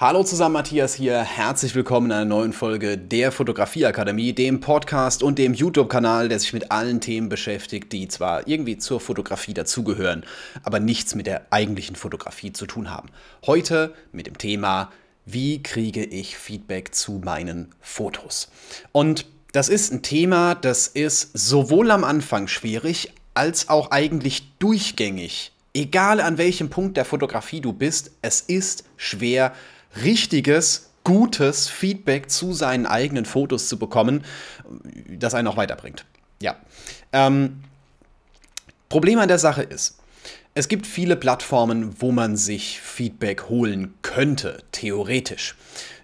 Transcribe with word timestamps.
Hallo 0.00 0.24
zusammen, 0.24 0.54
Matthias 0.54 0.94
hier. 0.94 1.20
Herzlich 1.20 1.74
willkommen 1.74 2.06
in 2.06 2.12
einer 2.12 2.24
neuen 2.24 2.54
Folge 2.54 2.96
der 2.96 3.30
Fotografieakademie, 3.30 4.32
dem 4.32 4.60
Podcast 4.60 5.22
und 5.22 5.38
dem 5.38 5.52
YouTube-Kanal, 5.52 6.30
der 6.30 6.38
sich 6.38 6.54
mit 6.54 6.70
allen 6.70 7.02
Themen 7.02 7.28
beschäftigt, 7.28 7.92
die 7.92 8.08
zwar 8.08 8.48
irgendwie 8.48 8.78
zur 8.78 8.98
Fotografie 8.98 9.52
dazugehören, 9.52 10.24
aber 10.62 10.80
nichts 10.80 11.14
mit 11.14 11.26
der 11.26 11.42
eigentlichen 11.50 11.96
Fotografie 11.96 12.50
zu 12.50 12.64
tun 12.64 12.90
haben. 12.90 13.10
Heute 13.44 13.92
mit 14.10 14.26
dem 14.26 14.38
Thema, 14.38 14.90
wie 15.26 15.62
kriege 15.62 16.02
ich 16.02 16.38
Feedback 16.38 16.94
zu 16.94 17.20
meinen 17.22 17.68
Fotos? 17.82 18.50
Und 18.92 19.26
das 19.52 19.68
ist 19.68 19.92
ein 19.92 20.00
Thema, 20.00 20.54
das 20.54 20.86
ist 20.86 21.28
sowohl 21.34 21.90
am 21.90 22.04
Anfang 22.04 22.48
schwierig, 22.48 23.12
als 23.34 23.68
auch 23.68 23.90
eigentlich 23.90 24.50
durchgängig. 24.60 25.52
Egal 25.74 26.22
an 26.22 26.38
welchem 26.38 26.70
Punkt 26.70 26.96
der 26.96 27.04
Fotografie 27.04 27.60
du 27.60 27.74
bist, 27.74 28.12
es 28.22 28.40
ist 28.40 28.84
schwer, 28.96 29.52
richtiges, 30.02 30.90
gutes 31.04 31.68
Feedback 31.68 32.30
zu 32.30 32.52
seinen 32.52 32.86
eigenen 32.86 33.24
Fotos 33.24 33.68
zu 33.68 33.78
bekommen, 33.78 34.24
das 35.08 35.34
einen 35.34 35.48
auch 35.48 35.56
weiterbringt. 35.56 36.04
Ja. 36.42 36.56
Ähm, 37.12 37.62
Problem 38.88 39.18
an 39.18 39.28
der 39.28 39.38
Sache 39.38 39.62
ist, 39.62 39.98
es 40.54 40.66
gibt 40.66 40.86
viele 40.86 41.14
Plattformen, 41.16 42.00
wo 42.00 42.10
man 42.10 42.36
sich 42.36 42.80
Feedback 42.80 43.48
holen 43.48 43.94
könnte, 44.02 44.62
theoretisch. 44.72 45.54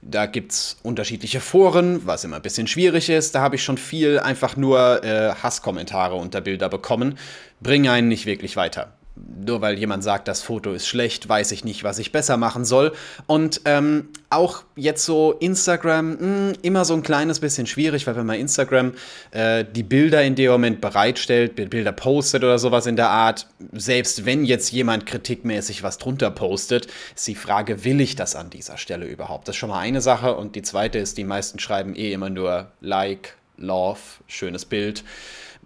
Da 0.02 0.26
gibt 0.26 0.52
es 0.52 0.76
unterschiedliche 0.84 1.40
Foren, 1.40 2.06
was 2.06 2.22
immer 2.22 2.36
ein 2.36 2.42
bisschen 2.42 2.68
schwierig 2.68 3.08
ist. 3.08 3.34
Da 3.34 3.40
habe 3.40 3.56
ich 3.56 3.64
schon 3.64 3.76
viel 3.76 4.20
einfach 4.20 4.56
nur 4.56 5.02
äh, 5.02 5.34
Hasskommentare 5.34 6.14
unter 6.14 6.40
Bilder 6.40 6.68
bekommen. 6.68 7.18
Bringen 7.60 7.88
einen 7.88 8.06
nicht 8.06 8.24
wirklich 8.24 8.56
weiter 8.56 8.92
nur 9.16 9.60
weil 9.60 9.78
jemand 9.78 10.04
sagt, 10.04 10.28
das 10.28 10.42
Foto 10.42 10.72
ist 10.72 10.86
schlecht, 10.86 11.28
weiß 11.28 11.52
ich 11.52 11.64
nicht, 11.64 11.84
was 11.84 11.98
ich 11.98 12.12
besser 12.12 12.36
machen 12.36 12.64
soll. 12.64 12.92
Und 13.26 13.62
ähm, 13.64 14.08
auch 14.28 14.64
jetzt 14.76 15.04
so 15.04 15.32
Instagram, 15.32 16.10
mh, 16.10 16.18
hm, 16.18 16.52
immer 16.62 16.84
so 16.84 16.94
ein 16.94 17.02
kleines 17.02 17.40
bisschen 17.40 17.66
schwierig, 17.66 18.06
weil 18.06 18.16
wenn 18.16 18.26
man 18.26 18.38
Instagram 18.38 18.92
äh, 19.30 19.64
die 19.64 19.82
Bilder 19.82 20.22
in 20.22 20.34
dem 20.34 20.50
Moment 20.50 20.80
bereitstellt, 20.80 21.54
Bilder 21.56 21.92
postet 21.92 22.44
oder 22.44 22.58
sowas 22.58 22.86
in 22.86 22.96
der 22.96 23.08
Art, 23.08 23.46
selbst 23.72 24.26
wenn 24.26 24.44
jetzt 24.44 24.70
jemand 24.72 25.06
kritikmäßig 25.06 25.82
was 25.82 25.98
drunter 25.98 26.30
postet, 26.30 26.88
ist 27.14 27.26
die 27.26 27.34
Frage, 27.34 27.84
will 27.84 28.00
ich 28.00 28.16
das 28.16 28.36
an 28.36 28.50
dieser 28.50 28.76
Stelle 28.76 29.06
überhaupt? 29.06 29.48
Das 29.48 29.54
ist 29.54 29.58
schon 29.60 29.70
mal 29.70 29.80
eine 29.80 30.00
Sache. 30.00 30.36
Und 30.36 30.56
die 30.56 30.62
zweite 30.62 30.98
ist, 30.98 31.16
die 31.18 31.24
meisten 31.24 31.58
schreiben 31.58 31.94
eh 31.96 32.12
immer 32.12 32.30
nur 32.30 32.72
Like, 32.80 33.36
Love, 33.58 34.00
schönes 34.26 34.66
Bild 34.66 35.02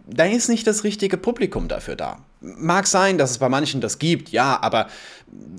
da 0.06 0.24
ist 0.24 0.48
nicht 0.48 0.67
das 0.67 0.84
richtige 0.84 1.17
Publikum 1.17 1.69
dafür 1.69 1.96
da. 1.96 2.19
Mag 2.41 2.86
sein, 2.86 3.19
dass 3.19 3.30
es 3.30 3.38
bei 3.38 3.48
manchen 3.48 3.80
das 3.80 3.98
gibt, 3.98 4.30
ja, 4.30 4.60
aber 4.62 4.88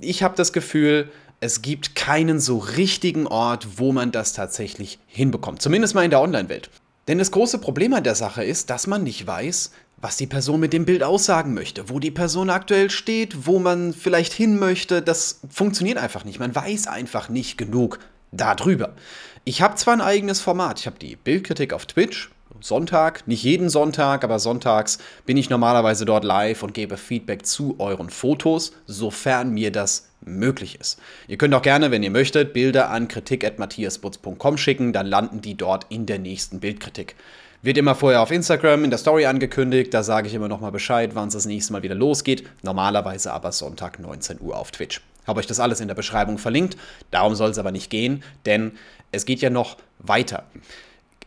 ich 0.01 0.23
habe 0.23 0.35
das 0.35 0.51
Gefühl, 0.51 1.11
es 1.39 1.61
gibt 1.61 1.95
keinen 1.95 2.39
so 2.39 2.57
richtigen 2.57 3.27
Ort, 3.27 3.79
wo 3.79 3.91
man 3.91 4.11
das 4.11 4.33
tatsächlich 4.33 4.99
hinbekommt. 5.07 5.61
Zumindest 5.61 5.95
mal 5.95 6.03
in 6.03 6.11
der 6.11 6.21
Online-Welt. 6.21 6.69
Denn 7.07 7.17
das 7.17 7.31
große 7.31 7.57
Problem 7.57 7.93
an 7.93 8.03
der 8.03 8.15
Sache 8.15 8.43
ist, 8.43 8.69
dass 8.69 8.87
man 8.87 9.03
nicht 9.03 9.25
weiß, 9.25 9.71
was 9.97 10.17
die 10.17 10.27
Person 10.27 10.59
mit 10.59 10.73
dem 10.73 10.85
Bild 10.85 11.03
aussagen 11.03 11.53
möchte, 11.53 11.89
wo 11.89 11.99
die 11.99 12.11
Person 12.11 12.49
aktuell 12.49 12.89
steht, 12.89 13.45
wo 13.45 13.59
man 13.59 13.93
vielleicht 13.93 14.33
hin 14.33 14.57
möchte. 14.57 15.01
Das 15.01 15.39
funktioniert 15.49 15.97
einfach 15.97 16.25
nicht. 16.25 16.39
Man 16.39 16.55
weiß 16.55 16.87
einfach 16.87 17.29
nicht 17.29 17.57
genug 17.57 17.99
darüber. 18.31 18.95
Ich 19.43 19.61
habe 19.61 19.75
zwar 19.75 19.93
ein 19.93 20.01
eigenes 20.01 20.41
Format, 20.41 20.79
ich 20.79 20.85
habe 20.85 20.99
die 20.99 21.15
Bildkritik 21.15 21.73
auf 21.73 21.85
Twitch, 21.85 22.29
Sonntag, 22.61 23.27
nicht 23.27 23.43
jeden 23.43 23.69
Sonntag, 23.69 24.23
aber 24.23 24.39
sonntags 24.39 24.99
bin 25.25 25.37
ich 25.37 25.49
normalerweise 25.49 26.05
dort 26.05 26.23
live 26.23 26.63
und 26.63 26.73
gebe 26.73 26.97
Feedback 26.97 27.45
zu 27.45 27.75
euren 27.79 28.09
Fotos, 28.09 28.73
sofern 28.85 29.51
mir 29.51 29.71
das 29.71 30.09
möglich 30.21 30.79
ist. 30.79 30.99
Ihr 31.27 31.37
könnt 31.37 31.53
auch 31.53 31.61
gerne, 31.61 31.91
wenn 31.91 32.03
ihr 32.03 32.11
möchtet, 32.11 32.53
Bilder 32.53 32.89
an 32.89 33.07
kritik.matthiasbutz.com 33.07 34.57
schicken, 34.57 34.93
dann 34.93 35.07
landen 35.07 35.41
die 35.41 35.55
dort 35.55 35.87
in 35.89 36.05
der 36.05 36.19
nächsten 36.19 36.59
Bildkritik. 36.59 37.15
Wird 37.63 37.77
immer 37.77 37.95
vorher 37.95 38.21
auf 38.21 38.31
Instagram 38.31 38.83
in 38.83 38.89
der 38.89 38.99
Story 38.99 39.25
angekündigt, 39.25 39.93
da 39.93 40.03
sage 40.03 40.27
ich 40.27 40.33
immer 40.33 40.47
nochmal 40.47 40.71
Bescheid, 40.71 41.11
wann 41.13 41.27
es 41.27 41.35
das 41.35 41.45
nächste 41.45 41.73
Mal 41.73 41.83
wieder 41.83 41.95
losgeht. 41.95 42.47
Normalerweise 42.63 43.33
aber 43.33 43.51
Sonntag 43.51 43.99
19 43.99 44.39
Uhr 44.41 44.57
auf 44.57 44.71
Twitch. 44.71 45.01
Habe 45.27 45.39
euch 45.39 45.47
das 45.47 45.59
alles 45.59 45.79
in 45.79 45.87
der 45.87 45.95
Beschreibung 45.95 46.37
verlinkt, 46.37 46.75
darum 47.11 47.35
soll 47.35 47.51
es 47.51 47.59
aber 47.59 47.71
nicht 47.71 47.89
gehen, 47.89 48.23
denn 48.45 48.71
es 49.11 49.25
geht 49.25 49.41
ja 49.41 49.49
noch 49.49 49.77
weiter. 49.99 50.43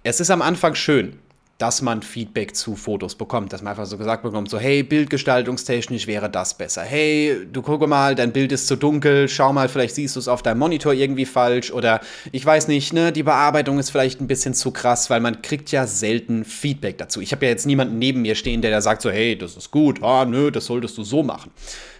Es 0.02 0.20
ist 0.20 0.30
am 0.30 0.42
Anfang 0.42 0.74
schön, 0.74 1.18
dass 1.58 1.82
man 1.82 2.02
Feedback 2.02 2.56
zu 2.56 2.74
Fotos 2.74 3.14
bekommt, 3.14 3.52
dass 3.52 3.62
man 3.62 3.70
einfach 3.72 3.86
so 3.86 3.96
gesagt 3.96 4.22
bekommt, 4.22 4.50
so 4.50 4.58
hey, 4.58 4.82
bildgestaltungstechnisch 4.82 6.06
wäre 6.06 6.28
das 6.28 6.54
besser. 6.54 6.82
Hey, 6.82 7.46
du 7.52 7.62
gucke 7.62 7.86
mal, 7.86 8.14
dein 8.14 8.32
Bild 8.32 8.50
ist 8.52 8.66
zu 8.66 8.76
dunkel, 8.76 9.28
schau 9.28 9.52
mal, 9.52 9.68
vielleicht 9.68 9.94
siehst 9.94 10.16
du 10.16 10.20
es 10.20 10.28
auf 10.28 10.42
deinem 10.42 10.58
Monitor 10.58 10.92
irgendwie 10.92 11.26
falsch 11.26 11.70
oder 11.70 12.00
ich 12.32 12.44
weiß 12.44 12.68
nicht, 12.68 12.92
ne, 12.92 13.12
die 13.12 13.22
Bearbeitung 13.22 13.78
ist 13.78 13.90
vielleicht 13.90 14.20
ein 14.20 14.26
bisschen 14.26 14.54
zu 14.54 14.72
krass, 14.72 15.10
weil 15.10 15.20
man 15.20 15.42
kriegt 15.42 15.70
ja 15.70 15.86
selten 15.86 16.44
Feedback 16.44 16.98
dazu. 16.98 17.20
Ich 17.20 17.32
habe 17.32 17.46
ja 17.46 17.52
jetzt 17.52 17.66
niemanden 17.66 17.98
neben 17.98 18.22
mir 18.22 18.34
stehen, 18.34 18.60
der 18.60 18.72
da 18.72 18.80
sagt 18.80 19.02
so, 19.02 19.10
hey, 19.10 19.38
das 19.38 19.56
ist 19.56 19.70
gut, 19.70 20.02
ah, 20.02 20.24
nö, 20.24 20.50
das 20.50 20.66
solltest 20.66 20.98
du 20.98 21.04
so 21.04 21.22
machen. 21.22 21.52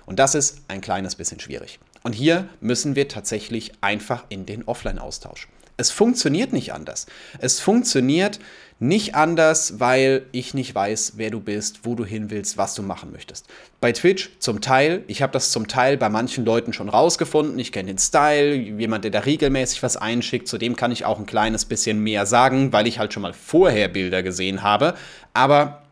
Und 0.06 0.18
das 0.18 0.34
ist 0.34 0.62
ein 0.68 0.80
kleines 0.80 1.14
bisschen 1.14 1.40
schwierig. 1.40 1.78
Und 2.02 2.12
hier 2.12 2.48
müssen 2.60 2.96
wir 2.96 3.08
tatsächlich 3.08 3.72
einfach 3.80 4.24
in 4.28 4.44
den 4.44 4.64
Offline-Austausch. 4.64 5.48
Es 5.76 5.90
funktioniert 5.90 6.52
nicht 6.52 6.72
anders. 6.72 7.06
Es 7.38 7.60
funktioniert 7.60 8.38
nicht 8.80 9.14
anders, 9.14 9.80
weil 9.80 10.26
ich 10.32 10.52
nicht 10.52 10.74
weiß, 10.74 11.14
wer 11.16 11.30
du 11.30 11.40
bist, 11.40 11.80
wo 11.84 11.94
du 11.94 12.04
hin 12.04 12.30
willst, 12.30 12.58
was 12.58 12.74
du 12.74 12.82
machen 12.82 13.12
möchtest. 13.12 13.46
Bei 13.80 13.92
Twitch 13.92 14.30
zum 14.40 14.60
Teil, 14.60 15.04
ich 15.06 15.22
habe 15.22 15.32
das 15.32 15.50
zum 15.50 15.68
Teil 15.68 15.96
bei 15.96 16.08
manchen 16.08 16.44
Leuten 16.44 16.72
schon 16.72 16.88
rausgefunden. 16.88 17.58
Ich 17.58 17.72
kenne 17.72 17.88
den 17.88 17.98
Style, 17.98 18.54
jemand, 18.54 19.04
der 19.04 19.10
da 19.10 19.20
regelmäßig 19.20 19.82
was 19.82 19.96
einschickt, 19.96 20.48
zu 20.48 20.58
dem 20.58 20.76
kann 20.76 20.92
ich 20.92 21.04
auch 21.04 21.18
ein 21.18 21.26
kleines 21.26 21.64
bisschen 21.64 22.00
mehr 22.00 22.26
sagen, 22.26 22.72
weil 22.72 22.86
ich 22.86 22.98
halt 22.98 23.12
schon 23.12 23.22
mal 23.22 23.32
vorher 23.32 23.88
Bilder 23.88 24.22
gesehen 24.22 24.62
habe. 24.62 24.94
Aber 25.32 25.82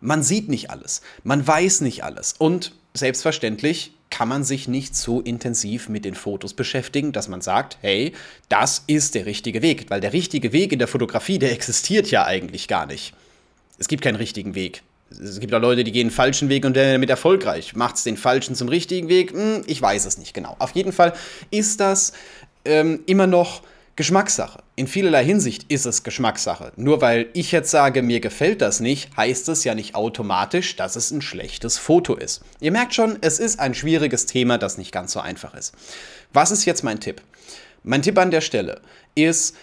man 0.00 0.22
sieht 0.22 0.48
nicht 0.48 0.70
alles, 0.70 1.02
man 1.24 1.46
weiß 1.46 1.80
nicht 1.80 2.04
alles. 2.04 2.34
Und 2.38 2.72
selbstverständlich 2.94 3.94
kann 4.10 4.28
man 4.28 4.44
sich 4.44 4.68
nicht 4.68 4.96
so 4.96 5.20
intensiv 5.20 5.88
mit 5.88 6.04
den 6.04 6.14
Fotos 6.14 6.52
beschäftigen, 6.52 7.12
dass 7.12 7.28
man 7.28 7.40
sagt, 7.40 7.78
hey, 7.80 8.12
das 8.48 8.82
ist 8.86 9.14
der 9.14 9.24
richtige 9.24 9.62
Weg. 9.62 9.86
Weil 9.88 10.00
der 10.00 10.12
richtige 10.12 10.52
Weg 10.52 10.72
in 10.72 10.78
der 10.78 10.88
Fotografie, 10.88 11.38
der 11.38 11.52
existiert 11.52 12.10
ja 12.10 12.24
eigentlich 12.24 12.68
gar 12.68 12.86
nicht. 12.86 13.14
Es 13.78 13.88
gibt 13.88 14.02
keinen 14.02 14.16
richtigen 14.16 14.54
Weg. 14.54 14.82
Es 15.10 15.40
gibt 15.40 15.54
auch 15.54 15.60
Leute, 15.60 15.84
die 15.84 15.92
gehen 15.92 16.08
den 16.08 16.14
falschen 16.14 16.48
Weg 16.48 16.64
und 16.64 16.74
werden 16.74 16.92
damit 16.92 17.10
erfolgreich. 17.10 17.74
Macht 17.74 17.96
es 17.96 18.04
den 18.04 18.16
falschen 18.16 18.54
zum 18.54 18.68
richtigen 18.68 19.08
Weg? 19.08 19.32
Hm, 19.32 19.62
ich 19.66 19.80
weiß 19.80 20.04
es 20.04 20.18
nicht 20.18 20.34
genau. 20.34 20.54
Auf 20.58 20.72
jeden 20.72 20.92
Fall 20.92 21.14
ist 21.50 21.80
das 21.80 22.12
ähm, 22.64 23.00
immer 23.06 23.26
noch 23.26 23.62
Geschmackssache. 23.96 24.62
In 24.76 24.86
vielerlei 24.86 25.24
Hinsicht 25.24 25.70
ist 25.70 25.84
es 25.84 26.02
Geschmackssache. 26.02 26.72
Nur 26.76 27.00
weil 27.00 27.28
ich 27.34 27.52
jetzt 27.52 27.70
sage, 27.70 28.02
mir 28.02 28.20
gefällt 28.20 28.62
das 28.62 28.80
nicht, 28.80 29.14
heißt 29.16 29.48
es 29.48 29.64
ja 29.64 29.74
nicht 29.74 29.94
automatisch, 29.94 30.76
dass 30.76 30.96
es 30.96 31.10
ein 31.10 31.22
schlechtes 31.22 31.76
Foto 31.76 32.14
ist. 32.14 32.42
Ihr 32.60 32.72
merkt 32.72 32.94
schon, 32.94 33.18
es 33.20 33.38
ist 33.38 33.60
ein 33.60 33.74
schwieriges 33.74 34.26
Thema, 34.26 34.58
das 34.58 34.78
nicht 34.78 34.92
ganz 34.92 35.12
so 35.12 35.20
einfach 35.20 35.54
ist. 35.54 35.74
Was 36.32 36.50
ist 36.50 36.64
jetzt 36.64 36.82
mein 36.82 37.00
Tipp? 37.00 37.20
Mein 37.82 38.02
Tipp 38.02 38.18
an 38.18 38.30
der 38.30 38.40
Stelle 38.40 38.80
ist, 39.14 39.56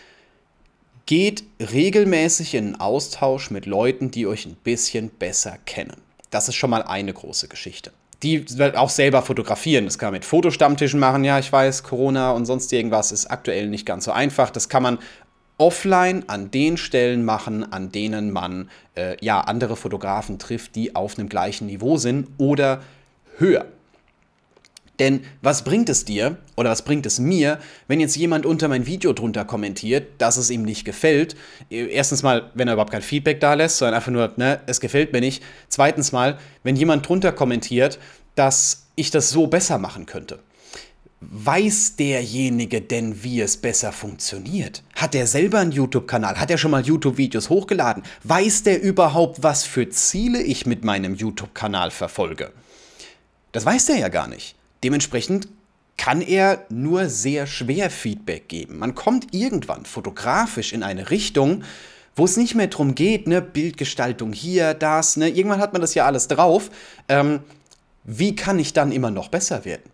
geht 1.05 1.43
regelmäßig 1.59 2.53
in 2.53 2.65
einen 2.65 2.75
Austausch 2.75 3.49
mit 3.49 3.65
Leuten, 3.65 4.11
die 4.11 4.27
euch 4.27 4.45
ein 4.45 4.55
bisschen 4.55 5.09
besser 5.09 5.57
kennen. 5.65 5.97
Das 6.29 6.47
ist 6.47 6.55
schon 6.55 6.69
mal 6.69 6.83
eine 6.83 7.13
große 7.13 7.47
Geschichte 7.47 7.91
die 8.23 8.45
auch 8.75 8.89
selber 8.89 9.21
fotografieren. 9.21 9.85
Das 9.85 9.97
kann 9.97 10.07
man 10.07 10.13
mit 10.13 10.25
Fotostammtischen 10.25 10.99
machen. 10.99 11.23
Ja, 11.23 11.37
ich 11.39 11.51
weiß, 11.51 11.83
Corona 11.83 12.31
und 12.31 12.45
sonst 12.45 12.73
irgendwas 12.73 13.11
ist 13.11 13.27
aktuell 13.27 13.67
nicht 13.67 13.85
ganz 13.85 14.05
so 14.05 14.11
einfach. 14.11 14.49
Das 14.49 14.69
kann 14.69 14.83
man 14.83 14.99
offline 15.57 16.23
an 16.27 16.51
den 16.51 16.77
Stellen 16.77 17.25
machen, 17.25 17.71
an 17.71 17.91
denen 17.91 18.31
man 18.31 18.69
äh, 18.95 19.17
ja 19.23 19.41
andere 19.41 19.75
Fotografen 19.75 20.39
trifft, 20.39 20.75
die 20.75 20.95
auf 20.95 21.17
einem 21.17 21.29
gleichen 21.29 21.67
Niveau 21.67 21.97
sind 21.97 22.27
oder 22.37 22.81
höher. 23.37 23.65
Denn 24.99 25.21
was 25.41 25.63
bringt 25.63 25.89
es 25.89 26.05
dir 26.05 26.37
oder 26.55 26.71
was 26.71 26.81
bringt 26.81 27.05
es 27.05 27.19
mir, 27.19 27.59
wenn 27.87 27.99
jetzt 27.99 28.15
jemand 28.15 28.45
unter 28.45 28.67
mein 28.67 28.85
Video 28.87 29.13
drunter 29.13 29.45
kommentiert, 29.45 30.07
dass 30.17 30.37
es 30.37 30.49
ihm 30.49 30.63
nicht 30.63 30.85
gefällt? 30.85 31.35
Erstens 31.69 32.23
mal, 32.23 32.51
wenn 32.55 32.67
er 32.67 32.73
überhaupt 32.73 32.91
kein 32.91 33.01
Feedback 33.01 33.39
da 33.39 33.53
lässt, 33.53 33.77
sondern 33.77 33.95
einfach 33.95 34.11
nur, 34.11 34.33
ne, 34.37 34.59
es 34.65 34.79
gefällt 34.79 35.13
mir 35.13 35.21
nicht. 35.21 35.43
Zweitens 35.69 36.11
mal, 36.11 36.39
wenn 36.63 36.75
jemand 36.75 37.07
drunter 37.07 37.31
kommentiert, 37.31 37.99
dass 38.35 38.87
ich 38.95 39.11
das 39.11 39.29
so 39.29 39.47
besser 39.47 39.77
machen 39.77 40.05
könnte. 40.05 40.39
Weiß 41.19 41.95
derjenige 41.95 42.79
denn, 42.79 43.23
wie 43.23 43.41
es 43.41 43.57
besser 43.57 43.91
funktioniert? 43.91 44.83
Hat 44.93 45.15
er 45.15 45.25
selber 45.25 45.59
einen 45.59 45.71
YouTube-Kanal? 45.71 46.39
Hat 46.39 46.51
er 46.51 46.59
schon 46.59 46.69
mal 46.69 46.85
YouTube-Videos 46.85 47.49
hochgeladen? 47.49 48.03
Weiß 48.23 48.61
der 48.61 48.81
überhaupt, 48.83 49.41
was 49.41 49.63
für 49.63 49.89
Ziele 49.89 50.41
ich 50.41 50.67
mit 50.67 50.83
meinem 50.83 51.15
YouTube-Kanal 51.15 51.89
verfolge? 51.89 52.51
Das 53.51 53.65
weiß 53.65 53.87
der 53.87 53.97
ja 53.97 54.09
gar 54.09 54.27
nicht. 54.27 54.56
Dementsprechend 54.83 55.47
kann 55.97 56.21
er 56.21 56.65
nur 56.69 57.09
sehr 57.09 57.47
schwer 57.47 57.89
Feedback 57.89 58.47
geben. 58.47 58.77
Man 58.77 58.95
kommt 58.95 59.33
irgendwann 59.33 59.85
fotografisch 59.85 60.73
in 60.73 60.83
eine 60.83 61.09
Richtung, 61.09 61.63
wo 62.15 62.25
es 62.25 62.37
nicht 62.37 62.55
mehr 62.55 62.67
darum 62.67 62.95
geht, 62.95 63.27
ne, 63.27 63.41
Bildgestaltung 63.41 64.33
hier, 64.33 64.73
das, 64.73 65.17
ne, 65.17 65.29
irgendwann 65.29 65.59
hat 65.59 65.73
man 65.73 65.81
das 65.81 65.93
ja 65.93 66.05
alles 66.05 66.27
drauf. 66.27 66.69
Ähm, 67.07 67.41
wie 68.03 68.35
kann 68.35 68.57
ich 68.59 68.73
dann 68.73 68.91
immer 68.91 69.11
noch 69.11 69.27
besser 69.29 69.65
werden? 69.65 69.91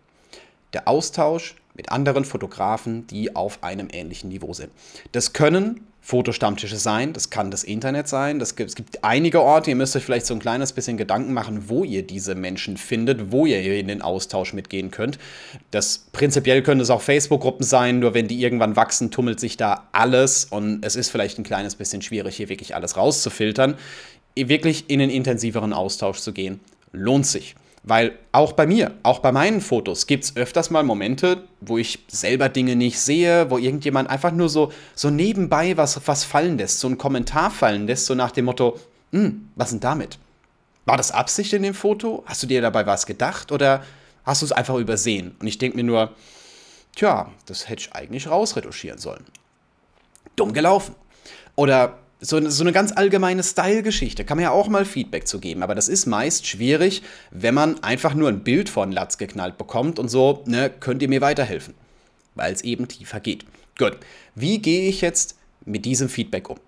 Der 0.72 0.88
Austausch 0.88 1.56
mit 1.74 1.90
anderen 1.90 2.24
Fotografen, 2.24 3.06
die 3.06 3.34
auf 3.34 3.62
einem 3.62 3.88
ähnlichen 3.90 4.30
Niveau 4.30 4.52
sind. 4.52 4.70
Das 5.12 5.32
können 5.32 5.86
Fotostammtische 6.06 6.76
sein, 6.76 7.14
das 7.14 7.30
kann 7.30 7.50
das 7.50 7.64
Internet 7.64 8.08
sein, 8.08 8.38
das 8.38 8.56
gibt, 8.56 8.68
es 8.68 8.76
gibt 8.76 9.02
einige 9.02 9.40
Orte, 9.40 9.70
ihr 9.70 9.76
müsst 9.76 9.96
euch 9.96 10.04
vielleicht 10.04 10.26
so 10.26 10.34
ein 10.34 10.38
kleines 10.38 10.74
bisschen 10.74 10.98
Gedanken 10.98 11.32
machen, 11.32 11.70
wo 11.70 11.82
ihr 11.82 12.06
diese 12.06 12.34
Menschen 12.34 12.76
findet, 12.76 13.32
wo 13.32 13.46
ihr 13.46 13.62
in 13.78 13.88
den 13.88 14.02
Austausch 14.02 14.52
mitgehen 14.52 14.90
könnt. 14.90 15.18
Das 15.70 16.04
prinzipiell 16.12 16.62
können 16.62 16.82
es 16.82 16.90
auch 16.90 17.00
Facebook-Gruppen 17.00 17.64
sein, 17.64 18.00
nur 18.00 18.12
wenn 18.12 18.28
die 18.28 18.38
irgendwann 18.42 18.76
wachsen, 18.76 19.10
tummelt 19.10 19.40
sich 19.40 19.56
da 19.56 19.88
alles 19.92 20.44
und 20.44 20.84
es 20.84 20.94
ist 20.94 21.08
vielleicht 21.08 21.38
ein 21.38 21.42
kleines 21.42 21.74
bisschen 21.74 22.02
schwierig, 22.02 22.36
hier 22.36 22.50
wirklich 22.50 22.74
alles 22.74 22.98
rauszufiltern. 22.98 23.74
Wirklich 24.36 24.90
in 24.90 24.98
den 24.98 25.08
intensiveren 25.08 25.72
Austausch 25.72 26.18
zu 26.18 26.34
gehen, 26.34 26.60
lohnt 26.92 27.24
sich. 27.26 27.54
Weil 27.86 28.18
auch 28.32 28.54
bei 28.54 28.66
mir, 28.66 28.94
auch 29.02 29.18
bei 29.18 29.30
meinen 29.30 29.60
Fotos 29.60 30.06
gibt 30.06 30.24
es 30.24 30.36
öfters 30.36 30.70
mal 30.70 30.82
Momente, 30.82 31.44
wo 31.60 31.76
ich 31.76 31.98
selber 32.08 32.48
Dinge 32.48 32.76
nicht 32.76 32.98
sehe, 32.98 33.50
wo 33.50 33.58
irgendjemand 33.58 34.08
einfach 34.08 34.32
nur 34.32 34.48
so, 34.48 34.72
so 34.94 35.10
nebenbei 35.10 35.76
was, 35.76 36.00
was 36.06 36.24
fallen 36.24 36.56
lässt, 36.56 36.80
so 36.80 36.86
einen 36.86 36.96
Kommentar 36.96 37.50
fallen 37.50 37.86
lässt, 37.86 38.06
so 38.06 38.14
nach 38.14 38.30
dem 38.30 38.46
Motto, 38.46 38.80
hm, 39.12 39.50
was 39.54 39.70
denn 39.70 39.80
damit? 39.80 40.18
War 40.86 40.96
das 40.96 41.12
Absicht 41.12 41.52
in 41.52 41.62
dem 41.62 41.74
Foto? 41.74 42.24
Hast 42.26 42.42
du 42.42 42.46
dir 42.46 42.62
dabei 42.62 42.86
was 42.86 43.04
gedacht 43.04 43.52
oder 43.52 43.84
hast 44.24 44.40
du 44.40 44.46
es 44.46 44.52
einfach 44.52 44.76
übersehen? 44.76 45.34
Und 45.38 45.46
ich 45.46 45.58
denke 45.58 45.76
mir 45.76 45.84
nur, 45.84 46.12
tja, 46.96 47.30
das 47.44 47.68
hätte 47.68 47.82
ich 47.82 47.92
eigentlich 47.92 48.28
rausretuschieren 48.28 48.98
sollen. 48.98 49.24
Dumm 50.36 50.54
gelaufen. 50.54 50.94
Oder 51.54 51.98
so, 52.24 52.48
so 52.48 52.64
eine 52.64 52.72
ganz 52.72 52.92
allgemeine 52.92 53.42
Style-Geschichte. 53.42 54.24
Kann 54.24 54.38
man 54.38 54.44
ja 54.44 54.50
auch 54.50 54.68
mal 54.68 54.84
Feedback 54.84 55.28
zu 55.28 55.38
geben. 55.40 55.62
Aber 55.62 55.74
das 55.74 55.88
ist 55.88 56.06
meist 56.06 56.46
schwierig, 56.46 57.02
wenn 57.30 57.54
man 57.54 57.82
einfach 57.84 58.14
nur 58.14 58.28
ein 58.28 58.42
Bild 58.42 58.68
von 58.68 58.92
Latz 58.92 59.18
geknallt 59.18 59.58
bekommt 59.58 59.98
und 59.98 60.08
so, 60.08 60.42
ne, 60.46 60.70
könnt 60.70 61.02
ihr 61.02 61.08
mir 61.08 61.20
weiterhelfen? 61.20 61.74
Weil 62.34 62.52
es 62.52 62.62
eben 62.62 62.88
tiefer 62.88 63.20
geht. 63.20 63.44
Gut. 63.78 63.98
Wie 64.34 64.58
gehe 64.58 64.88
ich 64.88 65.02
jetzt 65.02 65.36
mit 65.66 65.84
diesem 65.84 66.08
Feedback 66.08 66.48
um? 66.48 66.58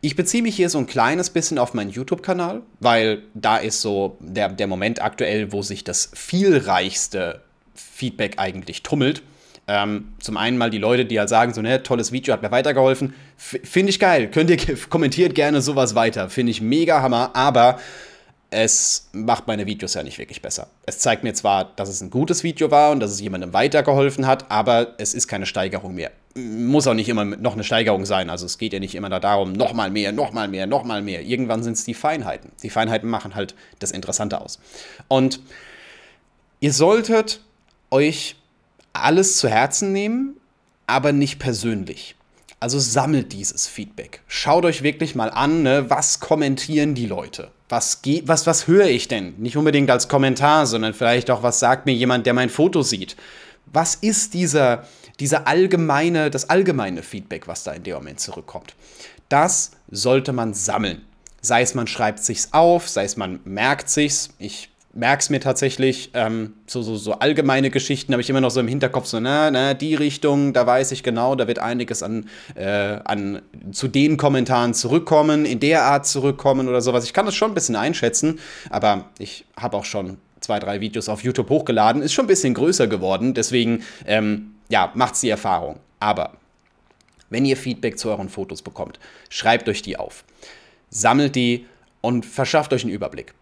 Ich 0.00 0.16
beziehe 0.16 0.42
mich 0.42 0.56
hier 0.56 0.70
so 0.70 0.78
ein 0.78 0.86
kleines 0.86 1.30
bisschen 1.30 1.58
auf 1.58 1.74
meinen 1.74 1.90
YouTube-Kanal, 1.90 2.62
weil 2.80 3.22
da 3.34 3.56
ist 3.56 3.80
so 3.80 4.16
der, 4.20 4.48
der 4.48 4.66
Moment 4.66 5.02
aktuell, 5.02 5.52
wo 5.52 5.62
sich 5.62 5.84
das 5.84 6.10
vielreichste 6.14 7.42
Feedback 7.74 8.34
eigentlich 8.38 8.82
tummelt. 8.82 9.22
Ähm, 9.68 10.12
zum 10.18 10.36
einen 10.36 10.58
mal 10.58 10.70
die 10.70 10.78
Leute, 10.78 11.04
die 11.04 11.18
halt 11.18 11.28
sagen, 11.28 11.54
so, 11.54 11.62
ne, 11.62 11.82
tolles 11.82 12.10
Video, 12.10 12.34
hat 12.34 12.42
mir 12.42 12.50
weitergeholfen. 12.50 13.14
Finde 13.36 13.90
ich 13.90 14.00
geil. 14.00 14.28
Könnt 14.30 14.50
ihr, 14.50 14.58
kommentiert 14.90 15.34
gerne 15.34 15.60
sowas 15.60 15.94
weiter. 15.94 16.28
Finde 16.28 16.50
ich 16.50 16.60
mega 16.60 17.00
Hammer, 17.00 17.30
aber 17.34 17.78
es 18.52 19.08
macht 19.12 19.46
meine 19.46 19.64
Videos 19.64 19.94
ja 19.94 20.02
nicht 20.02 20.18
wirklich 20.18 20.42
besser. 20.42 20.68
Es 20.84 20.98
zeigt 20.98 21.24
mir 21.24 21.32
zwar, 21.32 21.72
dass 21.76 21.88
es 21.88 22.02
ein 22.02 22.10
gutes 22.10 22.42
Video 22.42 22.70
war 22.70 22.90
und 22.90 23.00
dass 23.00 23.10
es 23.10 23.20
jemandem 23.20 23.54
weitergeholfen 23.54 24.26
hat, 24.26 24.50
aber 24.50 24.94
es 24.98 25.14
ist 25.14 25.26
keine 25.26 25.46
Steigerung 25.46 25.94
mehr. 25.94 26.10
Muss 26.34 26.86
auch 26.86 26.92
nicht 26.92 27.08
immer 27.08 27.24
noch 27.24 27.54
eine 27.54 27.64
Steigerung 27.64 28.04
sein. 28.04 28.28
Also 28.28 28.44
es 28.44 28.58
geht 28.58 28.74
ja 28.74 28.78
nicht 28.78 28.94
immer 28.94 29.08
darum, 29.08 29.52
nochmal 29.52 29.90
mehr, 29.90 30.12
nochmal 30.12 30.48
mehr, 30.48 30.66
nochmal 30.66 31.00
mehr. 31.00 31.22
Irgendwann 31.22 31.62
sind 31.62 31.74
es 31.74 31.84
die 31.84 31.94
Feinheiten. 31.94 32.52
Die 32.62 32.68
Feinheiten 32.68 33.08
machen 33.08 33.34
halt 33.34 33.54
das 33.78 33.90
Interessante 33.90 34.38
aus. 34.38 34.58
Und 35.08 35.40
ihr 36.60 36.74
solltet 36.74 37.40
euch 37.90 38.36
alles 38.92 39.36
zu 39.36 39.48
Herzen 39.48 39.92
nehmen, 39.92 40.36
aber 40.86 41.12
nicht 41.12 41.38
persönlich. 41.38 42.16
Also 42.60 42.78
sammelt 42.78 43.32
dieses 43.32 43.66
Feedback. 43.66 44.22
Schaut 44.28 44.64
euch 44.64 44.82
wirklich 44.82 45.14
mal 45.14 45.30
an, 45.30 45.62
ne, 45.62 45.90
was 45.90 46.20
kommentieren 46.20 46.94
die 46.94 47.06
Leute? 47.06 47.50
Was, 47.68 48.02
was, 48.24 48.46
was 48.46 48.66
höre 48.66 48.86
ich 48.86 49.08
denn? 49.08 49.34
Nicht 49.38 49.56
unbedingt 49.56 49.90
als 49.90 50.08
Kommentar, 50.08 50.66
sondern 50.66 50.94
vielleicht 50.94 51.30
auch, 51.30 51.42
was 51.42 51.58
sagt 51.58 51.86
mir 51.86 51.94
jemand, 51.94 52.26
der 52.26 52.34
mein 52.34 52.50
Foto 52.50 52.82
sieht? 52.82 53.16
Was 53.66 53.94
ist 53.96 54.34
dieser, 54.34 54.86
dieser 55.18 55.48
allgemeine, 55.48 56.30
das 56.30 56.50
allgemeine 56.50 57.02
Feedback, 57.02 57.48
was 57.48 57.64
da 57.64 57.72
in 57.72 57.82
dem 57.82 57.94
Moment 57.94 58.20
zurückkommt? 58.20 58.74
Das 59.28 59.72
sollte 59.90 60.32
man 60.32 60.54
sammeln. 60.54 61.02
Sei 61.40 61.62
es 61.62 61.74
man 61.74 61.86
schreibt 61.88 62.22
sich's 62.22 62.50
auf, 62.52 62.88
sei 62.88 63.04
es 63.04 63.16
man 63.16 63.40
merkt 63.44 63.88
sich's. 63.88 64.30
Ich 64.38 64.68
merk's 64.94 65.30
mir 65.30 65.40
tatsächlich, 65.40 66.10
ähm, 66.14 66.54
so, 66.66 66.82
so, 66.82 66.96
so 66.96 67.12
allgemeine 67.14 67.70
Geschichten 67.70 68.12
habe 68.12 68.20
ich 68.20 68.28
immer 68.28 68.40
noch 68.40 68.50
so 68.50 68.60
im 68.60 68.68
Hinterkopf, 68.68 69.06
so, 69.06 69.20
na, 69.20 69.50
na, 69.50 69.74
die 69.74 69.94
Richtung, 69.94 70.52
da 70.52 70.66
weiß 70.66 70.92
ich 70.92 71.02
genau, 71.02 71.34
da 71.34 71.48
wird 71.48 71.58
einiges 71.58 72.02
an, 72.02 72.28
äh, 72.54 72.98
an 73.04 73.42
zu 73.72 73.88
den 73.88 74.16
Kommentaren 74.16 74.74
zurückkommen, 74.74 75.46
in 75.46 75.60
der 75.60 75.84
Art 75.84 76.06
zurückkommen 76.06 76.68
oder 76.68 76.82
sowas. 76.82 77.04
Ich 77.04 77.12
kann 77.12 77.26
das 77.26 77.34
schon 77.34 77.52
ein 77.52 77.54
bisschen 77.54 77.76
einschätzen, 77.76 78.38
aber 78.70 79.10
ich 79.18 79.46
habe 79.56 79.76
auch 79.76 79.84
schon 79.84 80.18
zwei, 80.40 80.58
drei 80.58 80.80
Videos 80.80 81.08
auf 81.08 81.24
YouTube 81.24 81.48
hochgeladen, 81.48 82.02
ist 82.02 82.12
schon 82.12 82.26
ein 82.26 82.28
bisschen 82.28 82.54
größer 82.54 82.86
geworden, 82.86 83.32
deswegen, 83.34 83.84
ähm, 84.06 84.54
ja, 84.68 84.92
macht's 84.94 85.20
die 85.20 85.30
Erfahrung. 85.30 85.78
Aber 86.00 86.32
wenn 87.30 87.44
ihr 87.46 87.56
Feedback 87.56 87.98
zu 87.98 88.10
euren 88.10 88.28
Fotos 88.28 88.60
bekommt, 88.60 88.98
schreibt 89.30 89.68
euch 89.68 89.80
die 89.80 89.96
auf, 89.96 90.24
sammelt 90.90 91.34
die 91.34 91.66
und 92.02 92.26
verschafft 92.26 92.72
euch 92.74 92.82
einen 92.82 92.92
Überblick 92.92 93.32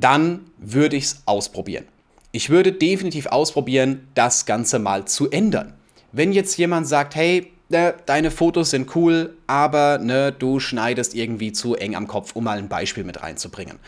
dann 0.00 0.46
würde 0.58 0.96
ich 0.96 1.04
es 1.04 1.22
ausprobieren. 1.26 1.84
Ich 2.32 2.50
würde 2.50 2.72
definitiv 2.72 3.26
ausprobieren, 3.26 4.08
das 4.14 4.46
Ganze 4.46 4.78
mal 4.78 5.04
zu 5.06 5.30
ändern. 5.30 5.74
Wenn 6.12 6.32
jetzt 6.32 6.56
jemand 6.58 6.86
sagt, 6.86 7.14
hey, 7.14 7.52
ne, 7.68 7.94
deine 8.06 8.30
Fotos 8.30 8.70
sind 8.70 8.94
cool, 8.94 9.36
aber 9.46 9.98
ne, 9.98 10.32
du 10.32 10.60
schneidest 10.60 11.14
irgendwie 11.14 11.52
zu 11.52 11.74
eng 11.74 11.94
am 11.94 12.06
Kopf, 12.06 12.36
um 12.36 12.44
mal 12.44 12.58
ein 12.58 12.68
Beispiel 12.68 13.04
mit 13.04 13.22
reinzubringen. 13.22 13.78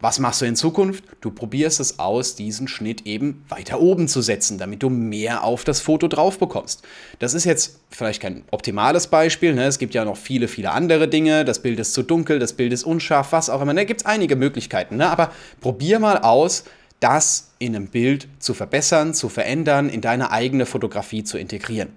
Was 0.00 0.18
machst 0.18 0.42
du 0.42 0.44
in 0.44 0.56
Zukunft? 0.56 1.04
Du 1.20 1.30
probierst 1.30 1.80
es 1.80 1.98
aus, 1.98 2.34
diesen 2.34 2.68
Schnitt 2.68 3.06
eben 3.06 3.44
weiter 3.48 3.80
oben 3.80 4.06
zu 4.06 4.20
setzen, 4.20 4.58
damit 4.58 4.82
du 4.82 4.90
mehr 4.90 5.44
auf 5.44 5.64
das 5.64 5.80
Foto 5.80 6.08
drauf 6.08 6.38
bekommst. 6.38 6.82
Das 7.20 7.32
ist 7.32 7.44
jetzt 7.44 7.80
vielleicht 7.90 8.20
kein 8.20 8.44
optimales 8.50 9.06
Beispiel. 9.06 9.54
Ne? 9.54 9.64
Es 9.64 9.78
gibt 9.78 9.94
ja 9.94 10.04
noch 10.04 10.16
viele, 10.16 10.48
viele 10.48 10.72
andere 10.72 11.08
Dinge. 11.08 11.44
Das 11.44 11.60
Bild 11.62 11.78
ist 11.78 11.94
zu 11.94 12.02
dunkel, 12.02 12.38
das 12.38 12.52
Bild 12.52 12.72
ist 12.72 12.84
unscharf, 12.84 13.32
was 13.32 13.48
auch 13.48 13.62
immer. 13.62 13.72
Da 13.72 13.80
ne? 13.80 13.86
gibt 13.86 14.02
es 14.02 14.06
einige 14.06 14.36
Möglichkeiten. 14.36 14.96
Ne? 14.96 15.08
Aber 15.08 15.32
probier 15.60 15.98
mal 16.00 16.18
aus, 16.18 16.64
das 17.00 17.52
in 17.58 17.74
einem 17.74 17.88
Bild 17.88 18.28
zu 18.38 18.52
verbessern, 18.54 19.14
zu 19.14 19.28
verändern, 19.28 19.88
in 19.88 20.00
deine 20.00 20.30
eigene 20.30 20.66
Fotografie 20.66 21.24
zu 21.24 21.38
integrieren. 21.38 21.90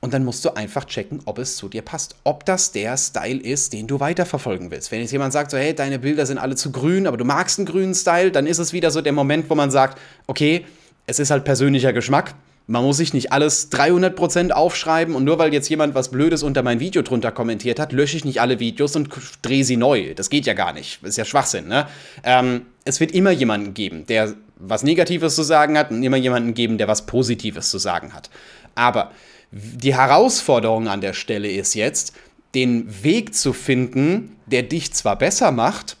Und 0.00 0.14
dann 0.14 0.24
musst 0.24 0.44
du 0.46 0.56
einfach 0.56 0.86
checken, 0.86 1.20
ob 1.26 1.38
es 1.38 1.56
zu 1.56 1.68
dir 1.68 1.82
passt. 1.82 2.16
Ob 2.24 2.46
das 2.46 2.72
der 2.72 2.96
Style 2.96 3.40
ist, 3.40 3.74
den 3.74 3.86
du 3.86 4.00
weiterverfolgen 4.00 4.70
willst. 4.70 4.90
Wenn 4.90 5.00
jetzt 5.00 5.12
jemand 5.12 5.34
sagt, 5.34 5.50
so, 5.50 5.58
hey, 5.58 5.74
deine 5.74 5.98
Bilder 5.98 6.24
sind 6.24 6.38
alle 6.38 6.56
zu 6.56 6.72
grün, 6.72 7.06
aber 7.06 7.18
du 7.18 7.24
magst 7.26 7.58
einen 7.58 7.66
grünen 7.66 7.94
Style, 7.94 8.30
dann 8.30 8.46
ist 8.46 8.58
es 8.58 8.72
wieder 8.72 8.90
so 8.90 9.02
der 9.02 9.12
Moment, 9.12 9.50
wo 9.50 9.54
man 9.54 9.70
sagt, 9.70 9.98
okay, 10.26 10.64
es 11.06 11.18
ist 11.18 11.30
halt 11.30 11.44
persönlicher 11.44 11.92
Geschmack. 11.92 12.34
Man 12.66 12.84
muss 12.84 12.98
sich 12.98 13.12
nicht 13.12 13.32
alles 13.32 13.70
300% 13.72 14.52
aufschreiben 14.52 15.14
und 15.16 15.24
nur 15.24 15.38
weil 15.38 15.52
jetzt 15.52 15.68
jemand 15.68 15.94
was 15.94 16.10
Blödes 16.10 16.42
unter 16.44 16.62
mein 16.62 16.78
Video 16.78 17.02
drunter 17.02 17.32
kommentiert 17.32 17.80
hat, 17.80 17.92
lösche 17.92 18.16
ich 18.16 18.24
nicht 18.24 18.40
alle 18.40 18.60
Videos 18.60 18.94
und 18.94 19.10
drehe 19.42 19.64
sie 19.64 19.76
neu. 19.76 20.14
Das 20.14 20.30
geht 20.30 20.46
ja 20.46 20.54
gar 20.54 20.72
nicht. 20.72 21.02
Ist 21.02 21.18
ja 21.18 21.24
Schwachsinn. 21.24 21.66
Ne? 21.66 21.88
Ähm, 22.22 22.62
es 22.84 23.00
wird 23.00 23.10
immer 23.10 23.32
jemanden 23.32 23.74
geben, 23.74 24.06
der 24.06 24.34
was 24.56 24.82
Negatives 24.84 25.34
zu 25.34 25.42
sagen 25.42 25.76
hat 25.76 25.90
und 25.90 26.02
immer 26.02 26.16
jemanden 26.16 26.54
geben, 26.54 26.78
der 26.78 26.86
was 26.86 27.06
Positives 27.06 27.70
zu 27.70 27.78
sagen 27.78 28.14
hat. 28.14 28.30
Aber 28.76 29.10
die 29.52 29.96
Herausforderung 29.96 30.88
an 30.88 31.00
der 31.00 31.12
Stelle 31.12 31.50
ist 31.50 31.74
jetzt, 31.74 32.12
den 32.54 33.02
Weg 33.04 33.34
zu 33.34 33.52
finden, 33.52 34.36
der 34.46 34.62
dich 34.62 34.92
zwar 34.92 35.16
besser 35.16 35.52
macht, 35.52 35.96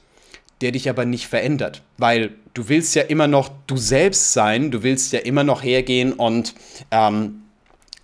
der 0.60 0.72
dich 0.72 0.88
aber 0.88 1.04
nicht 1.04 1.26
verändert. 1.26 1.82
Weil 1.96 2.32
du 2.54 2.68
willst 2.68 2.94
ja 2.94 3.02
immer 3.02 3.26
noch 3.26 3.50
du 3.66 3.76
selbst 3.76 4.32
sein, 4.32 4.70
du 4.70 4.82
willst 4.82 5.12
ja 5.12 5.20
immer 5.20 5.44
noch 5.44 5.62
hergehen 5.62 6.12
und 6.12 6.54
ähm, 6.90 7.42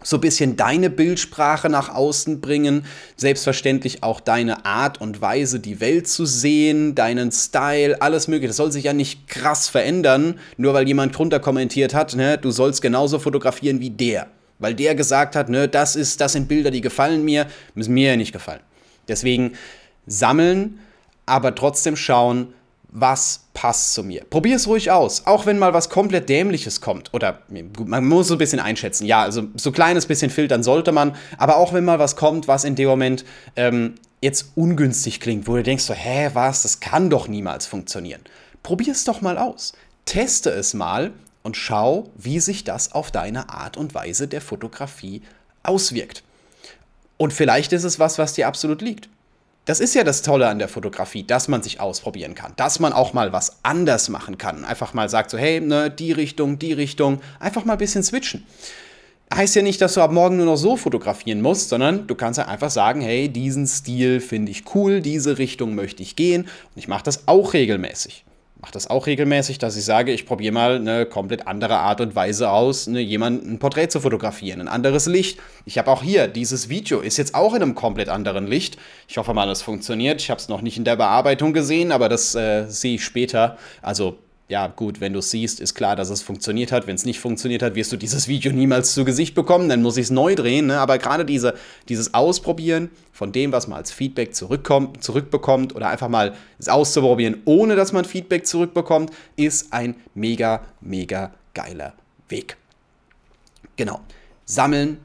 so 0.02 0.18
ein 0.18 0.20
bisschen 0.20 0.56
deine 0.56 0.88
Bildsprache 0.88 1.68
nach 1.68 1.92
außen 1.92 2.40
bringen, 2.40 2.84
selbstverständlich 3.16 4.04
auch 4.04 4.20
deine 4.20 4.64
Art 4.64 5.00
und 5.00 5.20
Weise, 5.20 5.58
die 5.58 5.80
Welt 5.80 6.06
zu 6.06 6.26
sehen, 6.26 6.94
deinen 6.94 7.32
Style, 7.32 8.00
alles 8.00 8.28
mögliche. 8.28 8.48
Das 8.48 8.56
soll 8.56 8.70
sich 8.70 8.84
ja 8.84 8.92
nicht 8.92 9.26
krass 9.26 9.68
verändern, 9.68 10.38
nur 10.56 10.74
weil 10.74 10.86
jemand 10.86 11.16
drunter 11.18 11.40
kommentiert 11.40 11.92
hat, 11.92 12.14
ne, 12.14 12.38
du 12.38 12.52
sollst 12.52 12.82
genauso 12.82 13.18
fotografieren 13.18 13.80
wie 13.80 13.90
der 13.90 14.28
weil 14.58 14.74
der 14.74 14.94
gesagt 14.94 15.36
hat, 15.36 15.48
ne, 15.48 15.68
das 15.68 15.96
ist, 15.96 16.20
das 16.20 16.32
sind 16.32 16.48
Bilder, 16.48 16.70
die 16.70 16.80
gefallen 16.80 17.24
mir, 17.24 17.46
müssen 17.74 17.94
mir 17.94 18.10
ja 18.10 18.16
nicht 18.16 18.32
gefallen. 18.32 18.60
Deswegen 19.08 19.52
sammeln, 20.06 20.78
aber 21.26 21.54
trotzdem 21.54 21.96
schauen, 21.96 22.54
was 22.88 23.46
passt 23.52 23.92
zu 23.94 24.02
mir. 24.02 24.24
Probier 24.30 24.56
es 24.56 24.66
ruhig 24.66 24.90
aus, 24.90 25.26
auch 25.26 25.44
wenn 25.44 25.58
mal 25.58 25.74
was 25.74 25.90
komplett 25.90 26.28
Dämliches 26.28 26.80
kommt. 26.80 27.12
Oder 27.12 27.42
man 27.76 28.06
muss 28.06 28.28
so 28.28 28.36
ein 28.36 28.38
bisschen 28.38 28.60
einschätzen. 28.60 29.06
Ja, 29.06 29.22
also 29.22 29.48
so 29.54 29.70
ein 29.70 29.72
kleines 29.74 30.06
bisschen 30.06 30.30
filtern 30.30 30.62
sollte 30.62 30.92
man, 30.92 31.14
aber 31.36 31.56
auch 31.56 31.72
wenn 31.72 31.84
mal 31.84 31.98
was 31.98 32.16
kommt, 32.16 32.48
was 32.48 32.64
in 32.64 32.74
dem 32.74 32.88
Moment 32.88 33.24
ähm, 33.56 33.96
jetzt 34.22 34.52
ungünstig 34.54 35.20
klingt, 35.20 35.46
wo 35.46 35.56
du 35.56 35.62
denkst 35.62 35.84
so, 35.84 35.94
hä, 35.94 36.30
was, 36.32 36.62
das 36.62 36.80
kann 36.80 37.10
doch 37.10 37.28
niemals 37.28 37.66
funktionieren. 37.66 38.22
Probier 38.62 38.92
es 38.92 39.04
doch 39.04 39.20
mal 39.20 39.36
aus. 39.36 39.74
Teste 40.06 40.50
es 40.50 40.72
mal 40.72 41.12
und 41.46 41.56
schau, 41.56 42.10
wie 42.16 42.40
sich 42.40 42.64
das 42.64 42.90
auf 42.90 43.12
deine 43.12 43.50
Art 43.50 43.76
und 43.76 43.94
Weise 43.94 44.26
der 44.26 44.40
Fotografie 44.40 45.22
auswirkt. 45.62 46.24
Und 47.18 47.32
vielleicht 47.32 47.72
ist 47.72 47.84
es 47.84 48.00
was, 48.00 48.18
was 48.18 48.32
dir 48.32 48.48
absolut 48.48 48.82
liegt. 48.82 49.08
Das 49.64 49.78
ist 49.78 49.94
ja 49.94 50.02
das 50.02 50.22
Tolle 50.22 50.48
an 50.48 50.58
der 50.58 50.68
Fotografie, 50.68 51.22
dass 51.22 51.46
man 51.46 51.62
sich 51.62 51.78
ausprobieren 51.78 52.34
kann, 52.34 52.52
dass 52.56 52.80
man 52.80 52.92
auch 52.92 53.12
mal 53.12 53.32
was 53.32 53.58
anders 53.62 54.08
machen 54.08 54.38
kann. 54.38 54.64
Einfach 54.64 54.92
mal 54.92 55.08
sagt 55.08 55.30
so, 55.30 55.38
hey, 55.38 55.60
ne, 55.60 55.88
die 55.88 56.10
Richtung, 56.10 56.58
die 56.58 56.72
Richtung, 56.72 57.20
einfach 57.38 57.64
mal 57.64 57.74
ein 57.74 57.78
bisschen 57.78 58.02
switchen. 58.02 58.44
Heißt 59.32 59.54
ja 59.54 59.62
nicht, 59.62 59.80
dass 59.80 59.94
du 59.94 60.00
ab 60.00 60.10
morgen 60.10 60.36
nur 60.36 60.46
noch 60.46 60.56
so 60.56 60.76
fotografieren 60.76 61.42
musst, 61.42 61.68
sondern 61.68 62.08
du 62.08 62.16
kannst 62.16 62.38
ja 62.38 62.48
einfach 62.48 62.70
sagen, 62.70 63.00
hey, 63.00 63.28
diesen 63.28 63.68
Stil 63.68 64.20
finde 64.20 64.50
ich 64.50 64.64
cool, 64.74 65.00
diese 65.00 65.38
Richtung 65.38 65.76
möchte 65.76 66.02
ich 66.02 66.16
gehen 66.16 66.42
und 66.42 66.76
ich 66.76 66.88
mache 66.88 67.04
das 67.04 67.28
auch 67.28 67.52
regelmäßig 67.52 68.25
mache 68.60 68.72
das 68.72 68.88
auch 68.88 69.06
regelmäßig, 69.06 69.58
dass 69.58 69.76
ich 69.76 69.84
sage, 69.84 70.12
ich 70.12 70.26
probiere 70.26 70.52
mal 70.52 70.76
eine 70.76 71.06
komplett 71.06 71.46
andere 71.46 71.76
Art 71.78 72.00
und 72.00 72.14
Weise 72.16 72.50
aus, 72.50 72.86
ne, 72.86 73.00
jemanden 73.00 73.52
ein 73.52 73.58
Porträt 73.58 73.88
zu 73.88 74.00
fotografieren, 74.00 74.60
ein 74.60 74.68
anderes 74.68 75.06
Licht. 75.06 75.38
Ich 75.64 75.78
habe 75.78 75.90
auch 75.90 76.02
hier, 76.02 76.26
dieses 76.28 76.68
Video 76.68 77.00
ist 77.00 77.16
jetzt 77.18 77.34
auch 77.34 77.54
in 77.54 77.62
einem 77.62 77.74
komplett 77.74 78.08
anderen 78.08 78.46
Licht. 78.46 78.78
Ich 79.08 79.18
hoffe 79.18 79.34
mal, 79.34 79.46
das 79.46 79.62
funktioniert. 79.62 80.20
Ich 80.20 80.30
habe 80.30 80.40
es 80.40 80.48
noch 80.48 80.62
nicht 80.62 80.78
in 80.78 80.84
der 80.84 80.96
Bearbeitung 80.96 81.52
gesehen, 81.52 81.92
aber 81.92 82.08
das 82.08 82.34
äh, 82.34 82.66
sehe 82.66 82.94
ich 82.94 83.04
später. 83.04 83.58
Also 83.82 84.18
ja, 84.48 84.68
gut, 84.68 85.00
wenn 85.00 85.12
du 85.12 85.18
es 85.18 85.32
siehst, 85.32 85.58
ist 85.58 85.74
klar, 85.74 85.96
dass 85.96 86.08
es 86.08 86.22
funktioniert 86.22 86.70
hat. 86.70 86.86
Wenn 86.86 86.94
es 86.94 87.04
nicht 87.04 87.18
funktioniert 87.18 87.62
hat, 87.62 87.74
wirst 87.74 87.90
du 87.90 87.96
dieses 87.96 88.28
Video 88.28 88.52
niemals 88.52 88.94
zu 88.94 89.04
Gesicht 89.04 89.34
bekommen, 89.34 89.68
dann 89.68 89.82
muss 89.82 89.96
ich 89.96 90.04
es 90.04 90.10
neu 90.10 90.36
drehen. 90.36 90.66
Ne? 90.66 90.78
Aber 90.78 90.98
gerade 90.98 91.24
diese, 91.24 91.54
dieses 91.88 92.14
Ausprobieren 92.14 92.90
von 93.12 93.32
dem, 93.32 93.50
was 93.50 93.66
man 93.66 93.78
als 93.78 93.90
Feedback 93.90 94.36
zurückkommt, 94.36 95.02
zurückbekommt 95.02 95.74
oder 95.74 95.88
einfach 95.88 96.08
mal 96.08 96.34
es 96.60 96.68
auszuprobieren, 96.68 97.42
ohne 97.44 97.74
dass 97.74 97.92
man 97.92 98.04
Feedback 98.04 98.46
zurückbekommt, 98.46 99.10
ist 99.34 99.72
ein 99.72 99.96
mega, 100.14 100.64
mega 100.80 101.34
geiler 101.52 101.94
Weg. 102.28 102.56
Genau. 103.74 104.00
Sammeln, 104.44 104.98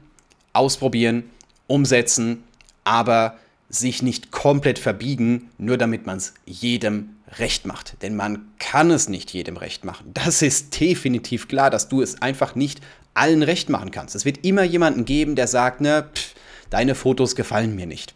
ausprobieren, 0.52 1.24
umsetzen, 1.66 2.44
aber 2.84 3.38
sich 3.68 4.02
nicht 4.02 4.30
komplett 4.30 4.78
verbiegen, 4.78 5.50
nur 5.58 5.78
damit 5.78 6.06
man 6.06 6.18
es 6.18 6.34
jedem 6.44 7.16
recht 7.38 7.66
macht. 7.66 8.02
Denn 8.02 8.14
man 8.16 8.52
kann 8.58 8.90
es 8.90 9.08
nicht 9.08 9.32
jedem 9.32 9.56
recht 9.56 9.84
machen. 9.84 10.10
Das 10.14 10.42
ist 10.42 10.78
definitiv 10.80 11.48
klar, 11.48 11.70
dass 11.70 11.88
du 11.88 12.02
es 12.02 12.20
einfach 12.22 12.54
nicht 12.54 12.80
allen 13.14 13.42
recht 13.42 13.68
machen 13.68 13.90
kannst. 13.90 14.14
Es 14.14 14.24
wird 14.24 14.44
immer 14.44 14.62
jemanden 14.62 15.04
geben, 15.04 15.36
der 15.36 15.46
sagt, 15.46 15.80
ne, 15.80 16.08
pff, 16.14 16.34
deine 16.70 16.94
Fotos 16.94 17.36
gefallen 17.36 17.74
mir 17.74 17.86
nicht. 17.86 18.14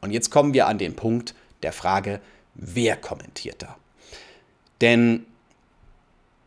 Und 0.00 0.10
jetzt 0.10 0.30
kommen 0.30 0.52
wir 0.52 0.66
an 0.66 0.78
den 0.78 0.96
Punkt 0.96 1.34
der 1.62 1.72
Frage, 1.72 2.20
wer 2.54 2.96
kommentiert 2.96 3.62
da? 3.62 3.76
Denn 4.80 5.24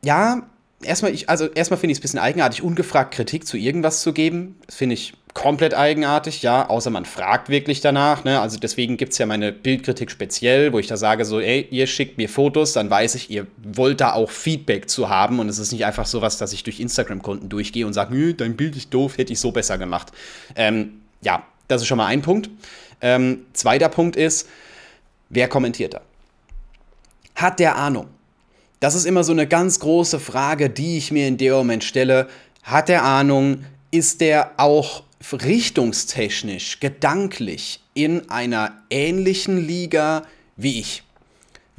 ja, 0.03 0.47
erstmal, 0.81 1.13
ich, 1.13 1.29
also 1.29 1.48
erstmal 1.48 1.79
finde 1.79 1.91
ich 1.91 1.98
es 1.98 2.00
ein 2.00 2.03
bisschen 2.03 2.19
eigenartig, 2.19 2.62
ungefragt 2.62 3.13
Kritik 3.13 3.48
zu 3.48 3.57
irgendwas 3.57 4.01
zu 4.01 4.13
geben. 4.13 4.55
Das 4.65 4.75
finde 4.75 4.93
ich 4.93 5.13
komplett 5.34 5.75
eigenartig, 5.75 6.41
ja, 6.41 6.67
außer 6.67 6.89
man 6.89 7.05
fragt 7.05 7.50
wirklich 7.50 7.81
danach. 7.81 8.24
Ne? 8.24 8.39
Also 8.39 8.57
deswegen 8.57 8.98
gibt 8.98 9.12
es 9.12 9.19
ja 9.19 9.25
meine 9.25 9.51
Bildkritik 9.51 10.10
speziell, 10.10 10.74
wo 10.74 10.79
ich 10.79 10.88
da 10.88 10.98
sage, 10.98 11.25
so, 11.25 11.39
ey, 11.39 11.67
ihr 11.69 11.86
schickt 11.86 12.17
mir 12.17 12.27
Fotos, 12.27 12.74
dann 12.74 12.89
weiß 12.89 13.15
ich, 13.15 13.29
ihr 13.29 13.46
wollt 13.63 14.01
da 14.01 14.13
auch 14.13 14.31
Feedback 14.31 14.89
zu 14.89 15.10
haben. 15.10 15.39
Und 15.39 15.50
es 15.50 15.60
ist 15.60 15.72
nicht 15.72 15.86
einfach 15.86 16.05
sowas, 16.07 16.38
dass 16.38 16.53
ich 16.53 16.63
durch 16.63 16.79
Instagram-Konten 16.79 17.50
durchgehe 17.50 17.86
und 17.86 17.93
sage, 17.93 18.34
dein 18.34 18.55
Bild 18.55 18.75
ist 18.75 18.93
doof, 18.93 19.17
hätte 19.17 19.34
ich 19.34 19.39
so 19.39 19.51
besser 19.51 19.77
gemacht. 19.77 20.12
Ähm, 20.55 21.01
ja, 21.22 21.43
das 21.67 21.81
ist 21.81 21.88
schon 21.88 21.98
mal 21.98 22.07
ein 22.07 22.22
Punkt. 22.22 22.50
Ähm, 23.01 23.46
zweiter 23.53 23.89
Punkt 23.89 24.15
ist, 24.15 24.50
wer 25.29 25.48
kommentiert 25.48 25.93
da? 25.93 26.01
Hat 27.36 27.60
der 27.60 27.75
Ahnung? 27.75 28.07
Das 28.79 28.93
ist 28.93 29.05
immer 29.05 29.24
so 29.24 29.31
eine 29.31 29.48
ganz 29.48 29.79
große 29.79 30.19
Frage, 30.19 30.69
die 30.69 30.98
ich 30.98 31.12
mir 31.12 31.27
in 31.27 31.38
dem 31.38 31.53
Moment 31.53 31.84
stelle. 31.84 32.27
Hat 32.63 32.89
der 32.89 33.03
Ahnung? 33.03 33.63
Ist 33.89 34.22
der 34.22 34.51
auch 34.57 35.03
richtungstechnisch, 35.31 36.79
gedanklich 36.79 37.79
in 37.93 38.29
einer 38.29 38.84
ähnlichen 38.89 39.65
Liga 39.65 40.24
wie 40.57 40.79
ich? 40.79 41.03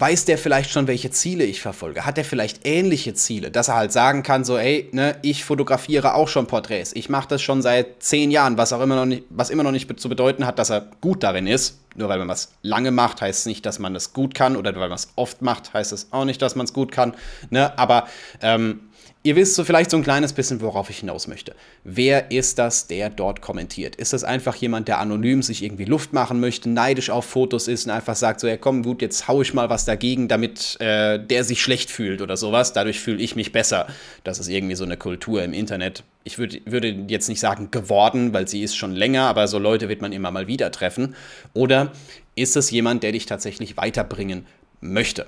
Weiß 0.00 0.26
der 0.26 0.38
vielleicht 0.38 0.70
schon, 0.70 0.86
welche 0.86 1.10
Ziele 1.10 1.42
ich 1.42 1.60
verfolge? 1.60 2.06
Hat 2.06 2.18
er 2.18 2.24
vielleicht 2.24 2.60
ähnliche 2.64 3.14
Ziele, 3.14 3.50
dass 3.50 3.66
er 3.66 3.74
halt 3.74 3.90
sagen 3.90 4.22
kann, 4.22 4.44
so, 4.44 4.56
ey, 4.56 4.88
ne, 4.92 5.16
ich 5.22 5.44
fotografiere 5.44 6.14
auch 6.14 6.28
schon 6.28 6.46
Porträts. 6.46 6.92
Ich 6.94 7.08
mache 7.08 7.26
das 7.26 7.42
schon 7.42 7.62
seit 7.62 8.00
zehn 8.00 8.30
Jahren, 8.30 8.56
was 8.56 8.72
auch 8.72 8.80
immer 8.80 8.94
noch 8.94 9.06
nicht, 9.06 9.24
was 9.28 9.50
immer 9.50 9.64
noch 9.64 9.72
nicht 9.72 9.98
zu 9.98 10.08
bedeuten 10.08 10.46
hat, 10.46 10.60
dass 10.60 10.70
er 10.70 10.86
gut 11.00 11.24
darin 11.24 11.48
ist. 11.48 11.80
Nur 11.96 12.08
weil 12.08 12.20
man 12.20 12.28
was 12.28 12.52
lange 12.62 12.92
macht, 12.92 13.22
heißt 13.22 13.40
es 13.40 13.46
nicht, 13.46 13.66
dass 13.66 13.80
man 13.80 13.92
das 13.92 14.12
gut 14.12 14.36
kann. 14.36 14.54
Oder 14.54 14.72
weil 14.76 14.88
man 14.88 14.92
es 14.92 15.08
oft 15.16 15.42
macht, 15.42 15.74
heißt 15.74 15.90
es 15.90 16.12
auch 16.12 16.24
nicht, 16.24 16.40
dass 16.40 16.54
man 16.54 16.66
es 16.66 16.72
gut 16.72 16.92
kann. 16.92 17.14
Ne? 17.50 17.76
Aber 17.76 18.06
ähm, 18.40 18.87
Ihr 19.28 19.36
wisst 19.36 19.56
so 19.56 19.64
vielleicht 19.64 19.90
so 19.90 19.98
ein 19.98 20.02
kleines 20.02 20.32
bisschen, 20.32 20.62
worauf 20.62 20.88
ich 20.88 21.00
hinaus 21.00 21.26
möchte. 21.26 21.54
Wer 21.84 22.30
ist 22.30 22.58
das, 22.58 22.86
der 22.86 23.10
dort 23.10 23.42
kommentiert? 23.42 23.94
Ist 23.94 24.14
das 24.14 24.24
einfach 24.24 24.54
jemand, 24.54 24.88
der 24.88 25.00
anonym 25.00 25.42
sich 25.42 25.62
irgendwie 25.62 25.84
Luft 25.84 26.14
machen 26.14 26.40
möchte, 26.40 26.70
neidisch 26.70 27.10
auf 27.10 27.26
Fotos 27.26 27.68
ist 27.68 27.84
und 27.84 27.92
einfach 27.92 28.16
sagt 28.16 28.40
so, 28.40 28.48
ja 28.48 28.56
komm, 28.56 28.82
gut, 28.82 29.02
jetzt 29.02 29.28
hau 29.28 29.42
ich 29.42 29.52
mal 29.52 29.68
was 29.68 29.84
dagegen, 29.84 30.28
damit 30.28 30.80
äh, 30.80 31.18
der 31.22 31.44
sich 31.44 31.60
schlecht 31.60 31.90
fühlt 31.90 32.22
oder 32.22 32.38
sowas. 32.38 32.72
Dadurch 32.72 33.00
fühle 33.00 33.22
ich 33.22 33.36
mich 33.36 33.52
besser. 33.52 33.88
Das 34.24 34.38
ist 34.38 34.48
irgendwie 34.48 34.76
so 34.76 34.84
eine 34.84 34.96
Kultur 34.96 35.42
im 35.42 35.52
Internet. 35.52 36.04
Ich 36.24 36.38
würd, 36.38 36.62
würde 36.64 36.88
jetzt 37.08 37.28
nicht 37.28 37.40
sagen 37.40 37.70
geworden, 37.70 38.32
weil 38.32 38.48
sie 38.48 38.62
ist 38.62 38.78
schon 38.78 38.92
länger, 38.94 39.24
aber 39.24 39.46
so 39.46 39.58
Leute 39.58 39.90
wird 39.90 40.00
man 40.00 40.12
immer 40.12 40.30
mal 40.30 40.46
wieder 40.46 40.72
treffen. 40.72 41.14
Oder 41.52 41.92
ist 42.34 42.56
es 42.56 42.70
jemand, 42.70 43.02
der 43.02 43.12
dich 43.12 43.26
tatsächlich 43.26 43.76
weiterbringen 43.76 44.46
möchte? 44.80 45.26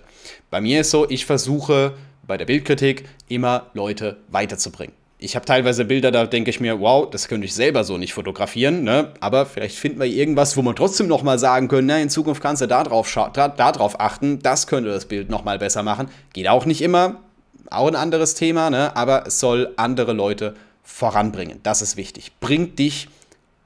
Bei 0.48 0.62
mir 0.62 0.80
ist 0.80 0.90
so, 0.90 1.06
ich 1.10 1.26
versuche 1.26 1.92
bei 2.26 2.36
der 2.36 2.46
Bildkritik 2.46 3.08
immer 3.28 3.66
Leute 3.74 4.18
weiterzubringen. 4.28 4.94
Ich 5.22 5.36
habe 5.36 5.44
teilweise 5.44 5.84
Bilder, 5.84 6.10
da 6.10 6.24
denke 6.24 6.48
ich 6.48 6.60
mir, 6.60 6.80
wow, 6.80 7.08
das 7.10 7.28
könnte 7.28 7.44
ich 7.44 7.52
selber 7.52 7.84
so 7.84 7.98
nicht 7.98 8.14
fotografieren, 8.14 8.84
ne? 8.84 9.12
aber 9.20 9.44
vielleicht 9.44 9.76
finden 9.76 10.00
wir 10.00 10.06
irgendwas, 10.06 10.56
wo 10.56 10.62
man 10.62 10.74
trotzdem 10.74 11.08
nochmal 11.08 11.38
sagen 11.38 11.68
können, 11.68 11.88
na, 11.88 11.98
in 11.98 12.08
Zukunft 12.08 12.42
kannst 12.42 12.62
du 12.62 12.66
da 12.66 12.84
drauf, 12.84 13.12
da, 13.34 13.48
da 13.48 13.72
drauf 13.72 14.00
achten, 14.00 14.38
das 14.38 14.66
könnte 14.66 14.88
das 14.88 15.04
Bild 15.04 15.28
nochmal 15.28 15.58
besser 15.58 15.82
machen. 15.82 16.08
Geht 16.32 16.48
auch 16.48 16.64
nicht 16.64 16.80
immer, 16.80 17.20
auch 17.68 17.88
ein 17.88 17.96
anderes 17.96 18.34
Thema, 18.34 18.70
ne? 18.70 18.96
aber 18.96 19.26
es 19.26 19.40
soll 19.40 19.74
andere 19.76 20.14
Leute 20.14 20.54
voranbringen. 20.82 21.60
Das 21.64 21.82
ist 21.82 21.98
wichtig. 21.98 22.32
Bringt 22.40 22.78
dich 22.78 23.08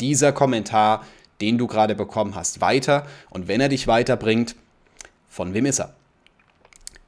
dieser 0.00 0.32
Kommentar, 0.32 1.04
den 1.40 1.56
du 1.56 1.68
gerade 1.68 1.94
bekommen 1.94 2.34
hast, 2.34 2.60
weiter 2.60 3.06
und 3.30 3.46
wenn 3.46 3.60
er 3.60 3.68
dich 3.68 3.86
weiterbringt, 3.86 4.56
von 5.28 5.54
wem 5.54 5.66
ist 5.66 5.78
er? 5.78 5.94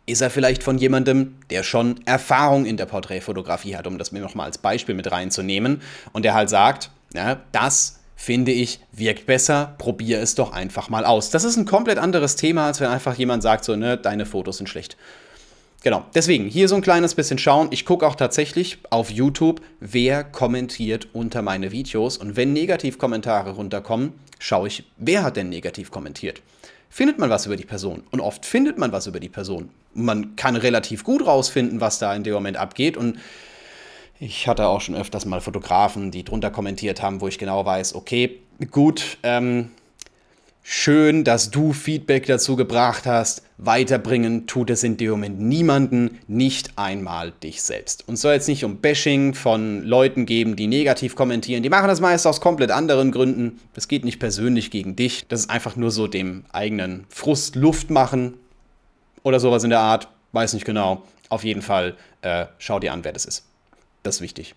Ist 0.07 0.21
er 0.21 0.31
vielleicht 0.31 0.63
von 0.63 0.79
jemandem, 0.79 1.37
der 1.51 1.65
schon 1.65 2.01
Erfahrung 2.07 2.65
in 2.65 2.77
der 2.77 2.87
Porträtfotografie 2.87 3.77
hat, 3.77 3.87
um 3.87 3.99
das 3.99 4.13
mir 4.13 4.21
nochmal 4.21 4.47
als 4.47 4.59
Beispiel 4.59 4.95
mit 4.95 5.11
reinzunehmen, 5.11 5.83
und 6.13 6.25
der 6.25 6.35
halt 6.35 6.49
sagt, 6.49 6.91
ja, 7.13 7.41
das 7.53 7.99
finde 8.15 8.53
ich, 8.53 8.81
wirkt 8.93 9.27
besser, 9.27 9.75
probier 9.79 10.21
es 10.21 10.35
doch 10.35 10.53
einfach 10.53 10.89
mal 10.89 11.05
aus. 11.05 11.31
Das 11.31 11.45
ist 11.45 11.57
ein 11.57 11.67
komplett 11.67 11.99
anderes 11.99 12.37
Thema, 12.37 12.67
als 12.67 12.81
wenn 12.81 12.89
einfach 12.89 13.17
jemand 13.17 13.43
sagt, 13.43 13.65
so, 13.65 13.77
ne, 13.77 13.99
deine 13.99 14.27
Fotos 14.27 14.57
sind 14.57 14.69
schlecht. 14.69 14.97
Genau, 15.83 16.05
deswegen 16.15 16.47
hier 16.47 16.69
so 16.69 16.75
ein 16.75 16.83
kleines 16.83 17.15
bisschen 17.15 17.39
schauen. 17.39 17.69
Ich 17.71 17.85
gucke 17.85 18.07
auch 18.07 18.17
tatsächlich 18.17 18.79
auf 18.91 19.11
YouTube, 19.11 19.61
wer 19.79 20.25
kommentiert 20.25 21.09
unter 21.13 21.43
meine 21.43 21.71
Videos. 21.71 22.17
Und 22.17 22.37
wenn 22.37 22.53
Negativkommentare 22.53 23.51
runterkommen, 23.51 24.15
schaue 24.39 24.69
ich, 24.69 24.85
wer 24.97 25.23
hat 25.23 25.37
denn 25.37 25.49
negativ 25.49 25.91
kommentiert 25.91 26.43
findet 26.89 27.19
man 27.19 27.31
was 27.31 27.47
über 27.47 27.57
die 27.57 27.65
Person. 27.65 28.05
Und 28.11 28.21
oft 28.21 28.47
findet 28.47 28.79
man 28.79 28.93
was 28.93 29.07
über 29.07 29.21
die 29.21 29.29
Person. 29.29 29.71
Man 29.95 30.37
kann 30.37 30.57
relativ 30.57 31.05
gut 31.05 31.27
rausfinden, 31.27 31.81
was 31.81 31.99
da 31.99 32.15
in 32.15 32.23
dem 32.23 32.35
Moment 32.35 32.57
abgeht. 32.57 32.97
Und 32.97 33.19
ich 34.19 34.49
hatte 34.49 34.67
auch 34.67 34.81
schon 34.81 34.95
öfters 34.95 35.27
mal 35.27 35.41
Fotografen, 35.41 36.11
die 36.11 36.25
drunter 36.25 36.51
kommentiert 36.51 37.03
haben, 37.03 37.21
wo 37.21 37.29
ich 37.29 37.39
genau 37.39 37.65
weiß, 37.65 37.95
okay, 37.95 38.39
gut, 38.71 39.19
ähm, 39.23 39.71
Schön, 40.69 41.23
dass 41.23 41.53
du 41.53 41.73
Feedback 41.73 42.27
dazu 42.27 42.57
gebracht 42.57 43.07
hast. 43.07 43.45
Weiterbringen 43.57 44.49
tut 44.49 44.69
es 44.71 44.83
in 44.83 44.97
dem 44.97 45.13
Moment 45.13 45.39
niemanden, 45.39 46.19
nicht 46.27 46.71
einmal 46.75 47.31
dich 47.31 47.63
selbst. 47.63 48.03
Und 48.09 48.17
soll 48.17 48.33
jetzt 48.33 48.49
nicht 48.49 48.65
um 48.65 48.79
Bashing 48.79 49.35
von 49.35 49.85
Leuten 49.85 50.27
geben, 50.27 50.57
die 50.57 50.67
negativ 50.67 51.15
kommentieren. 51.15 51.63
Die 51.63 51.69
machen 51.69 51.87
das 51.87 52.01
meist 52.01 52.27
aus 52.27 52.41
komplett 52.41 52.73
anderen 52.73 53.13
Gründen. 53.13 53.61
Es 53.77 53.87
geht 53.87 54.05
nicht 54.05 54.19
persönlich 54.19 54.73
gegen 54.73 54.97
dich. 54.97 55.29
Das 55.29 55.43
ist 55.43 55.51
einfach 55.51 55.77
nur 55.77 55.93
so 55.93 56.09
dem 56.09 56.45
eigenen 56.53 57.05
Frust 57.11 57.55
Luft 57.55 57.91
machen 57.91 58.35
oder 59.23 59.39
sowas 59.39 59.63
in 59.63 59.71
der 59.71 59.79
Art. 59.79 60.09
Weiß 60.33 60.53
nicht 60.53 60.67
genau. 60.67 61.05
Auf 61.29 61.45
jeden 61.45 61.63
Fall 61.63 61.95
äh, 62.23 62.47
schau 62.59 62.81
dir 62.81 62.93
an, 62.93 63.05
wer 63.05 63.13
das 63.13 63.25
ist. 63.25 63.45
Das 64.03 64.17
ist 64.17 64.21
wichtig 64.21 64.57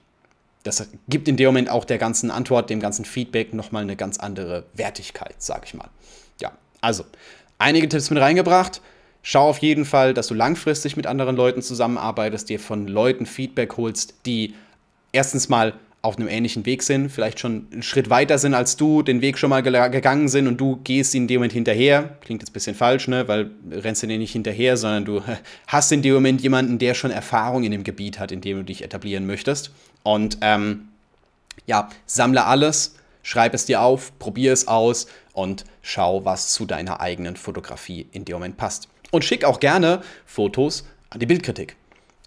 das 0.63 0.89
gibt 1.07 1.27
in 1.27 1.37
dem 1.37 1.47
Moment 1.47 1.69
auch 1.69 1.85
der 1.85 1.97
ganzen 1.97 2.31
Antwort, 2.31 2.69
dem 2.69 2.79
ganzen 2.79 3.05
Feedback 3.05 3.53
nochmal 3.53 3.83
eine 3.83 3.95
ganz 3.95 4.17
andere 4.17 4.65
Wertigkeit, 4.73 5.35
sag 5.37 5.65
ich 5.65 5.73
mal. 5.73 5.89
Ja, 6.41 6.51
also 6.81 7.05
einige 7.57 7.87
Tipps 7.87 8.09
mit 8.09 8.21
reingebracht. 8.21 8.81
Schau 9.21 9.49
auf 9.49 9.59
jeden 9.59 9.85
Fall, 9.85 10.13
dass 10.13 10.27
du 10.27 10.33
langfristig 10.33 10.95
mit 10.95 11.07
anderen 11.07 11.35
Leuten 11.35 11.61
zusammenarbeitest, 11.61 12.49
dir 12.49 12.59
von 12.59 12.87
Leuten 12.87 13.25
Feedback 13.25 13.77
holst, 13.77 14.15
die 14.25 14.55
erstens 15.11 15.49
mal 15.49 15.73
auf 16.01 16.17
einem 16.17 16.29
ähnlichen 16.29 16.65
Weg 16.65 16.81
sind, 16.83 17.09
vielleicht 17.09 17.39
schon 17.39 17.67
einen 17.73 17.83
Schritt 17.83 18.09
weiter 18.09 18.37
sind 18.37 18.53
als 18.53 18.77
du, 18.77 19.01
den 19.01 19.21
Weg 19.21 19.37
schon 19.37 19.49
mal 19.49 19.61
gegangen 19.61 20.29
sind 20.29 20.47
und 20.47 20.57
du 20.57 20.77
gehst 20.77 21.13
in 21.13 21.27
dem 21.27 21.37
Moment 21.37 21.51
hinterher. 21.51 22.17
Klingt 22.21 22.41
jetzt 22.41 22.51
ein 22.51 22.53
bisschen 22.53 22.75
falsch, 22.75 23.09
ne? 23.09 23.27
weil 23.27 23.51
rennst 23.69 24.03
du 24.03 24.07
dir 24.07 24.17
nicht 24.17 24.31
hinterher, 24.31 24.77
sondern 24.77 25.03
du 25.03 25.21
hast 25.67 25.91
in 25.91 26.01
dem 26.01 26.13
Moment 26.13 26.41
jemanden, 26.41 26.79
der 26.79 26.93
schon 26.93 27.11
Erfahrung 27.11 27.63
in 27.63 27.71
dem 27.71 27.83
Gebiet 27.83 28.17
hat, 28.17 28.31
in 28.31 28.39
dem 28.39 28.59
du 28.59 28.63
dich 28.63 28.81
etablieren 28.81 29.27
möchtest. 29.27 29.71
Und 30.03 30.38
ähm, 30.41 30.89
ja, 31.65 31.89
sammle 32.06 32.46
alles, 32.46 32.96
schreib 33.24 33.53
es 33.53 33.65
dir 33.65 33.82
auf, 33.82 34.18
probier 34.20 34.53
es 34.53 34.68
aus 34.68 35.08
und 35.34 35.65
schau, 35.82 36.25
was 36.25 36.53
zu 36.53 36.65
deiner 36.65 37.00
eigenen 37.00 37.36
Fotografie 37.36 38.08
in 38.12 38.25
dem 38.25 38.34
Moment 38.34 38.58
passt. 38.58 38.89
Und 39.12 39.24
schick 39.24 39.44
auch 39.44 39.60
gerne 39.60 40.01
Fotos 40.25 40.86
an 41.10 41.20
die 41.20 41.25
Bildkritik. 41.25 41.75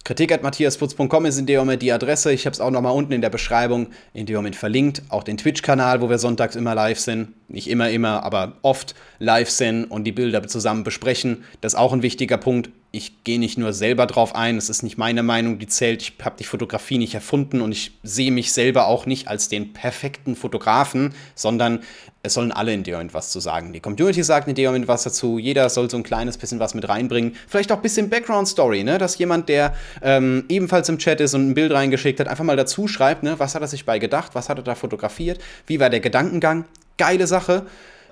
Kritik.matthiasputz.com 0.05 1.27
ist 1.27 1.39
in 1.39 1.47
dem 1.47 1.61
Moment 1.61 1.81
die 1.81 1.93
Adresse. 1.93 2.33
Ich 2.33 2.45
habe 2.45 2.55
es 2.55 2.61
auch 2.61 2.73
nochmal 2.73 2.93
unten 2.93 3.13
in 3.13 3.21
der 3.21 3.31
Beschreibung 3.31 3.89
in 4.13 4.27
dem 4.27 4.35
Moment 4.35 4.57
verlinkt. 4.57 5.03
Auch 5.09 5.23
den 5.23 5.37
Twitch-Kanal, 5.37 6.01
wo 6.01 6.11
wir 6.11 6.19
sonntags 6.19 6.57
immer 6.57 6.75
live 6.75 6.99
sind. 6.99 7.29
Nicht 7.49 7.71
immer, 7.71 7.89
immer, 7.89 8.25
aber 8.25 8.55
oft 8.63 8.97
live 9.21 9.49
sind 9.49 9.85
und 9.85 10.03
die 10.03 10.11
Bilder 10.11 10.45
zusammen 10.49 10.83
besprechen. 10.83 11.45
Das 11.61 11.75
ist 11.75 11.79
auch 11.79 11.93
ein 11.93 12.03
wichtiger 12.03 12.37
Punkt. 12.37 12.71
Ich 12.95 13.25
gehe 13.25 13.39
nicht 13.39 13.57
nur 13.57 13.73
selber 13.73 14.05
drauf 14.05 14.35
ein, 14.35 14.59
es 14.59 14.69
ist 14.69 14.83
nicht 14.83 14.99
meine 14.99 15.23
Meinung, 15.23 15.59
die 15.59 15.67
zählt. 15.67 16.03
Ich 16.03 16.13
habe 16.23 16.37
die 16.39 16.45
Fotografie 16.45 16.99
nicht 16.99 17.15
erfunden 17.15 17.63
und 17.63 17.73
ich 17.73 17.93
sehe 18.03 18.31
mich 18.31 18.53
selber 18.53 18.87
auch 18.87 19.07
nicht 19.07 19.29
als 19.29 19.49
den 19.49 19.73
perfekten 19.73 20.37
Fotografen, 20.37 21.15
sondern 21.35 21.81
es 22.23 22.35
sollen 22.35 22.53
alle 22.53 22.75
in 22.75 22.83
dem 22.83 22.93
Moment 22.93 23.15
was 23.15 23.31
zu 23.31 23.41
sagen. 23.41 23.73
Die 23.73 23.81
Community 23.81 24.23
sagt 24.23 24.47
in 24.47 24.55
dem 24.55 24.67
Moment 24.67 24.89
was 24.89 25.05
dazu. 25.05 25.39
Jeder 25.39 25.71
soll 25.71 25.89
so 25.89 25.97
ein 25.97 26.03
kleines 26.03 26.37
bisschen 26.37 26.61
was 26.61 26.75
mit 26.75 26.87
reinbringen. 26.87 27.35
Vielleicht 27.49 27.73
auch 27.73 27.77
ein 27.77 27.83
bisschen 27.83 28.11
Background-Story, 28.11 28.85
ne? 28.85 28.99
dass 28.99 29.17
jemand, 29.17 29.49
der 29.49 29.75
ähm, 30.03 30.45
ebenfalls 30.51 30.91
im 30.91 30.99
Chat 30.99 31.23
ist 31.23 31.33
und 31.33 31.49
ein 31.49 31.55
Bild 31.55 31.73
reingeschickt 31.73 32.21
hat, 32.21 32.29
einfach 32.29 32.45
mal 32.45 32.59
dazu 32.59 32.89
schreibt, 32.89 33.23
ne? 33.23 33.39
was 33.39 33.55
hat 33.55 33.63
er 33.63 33.69
sich 33.69 33.87
bei 33.87 33.99
gedacht, 34.01 34.35
was 34.35 34.51
hat 34.51 34.59
er 34.59 34.65
da 34.65 34.75
fotografiert, 34.75 35.41
wie 35.67 35.81
war 35.81 35.89
der 35.89 36.01
Gedankengang. 36.01 36.67
Geile 36.99 37.27
Sache. 37.27 37.65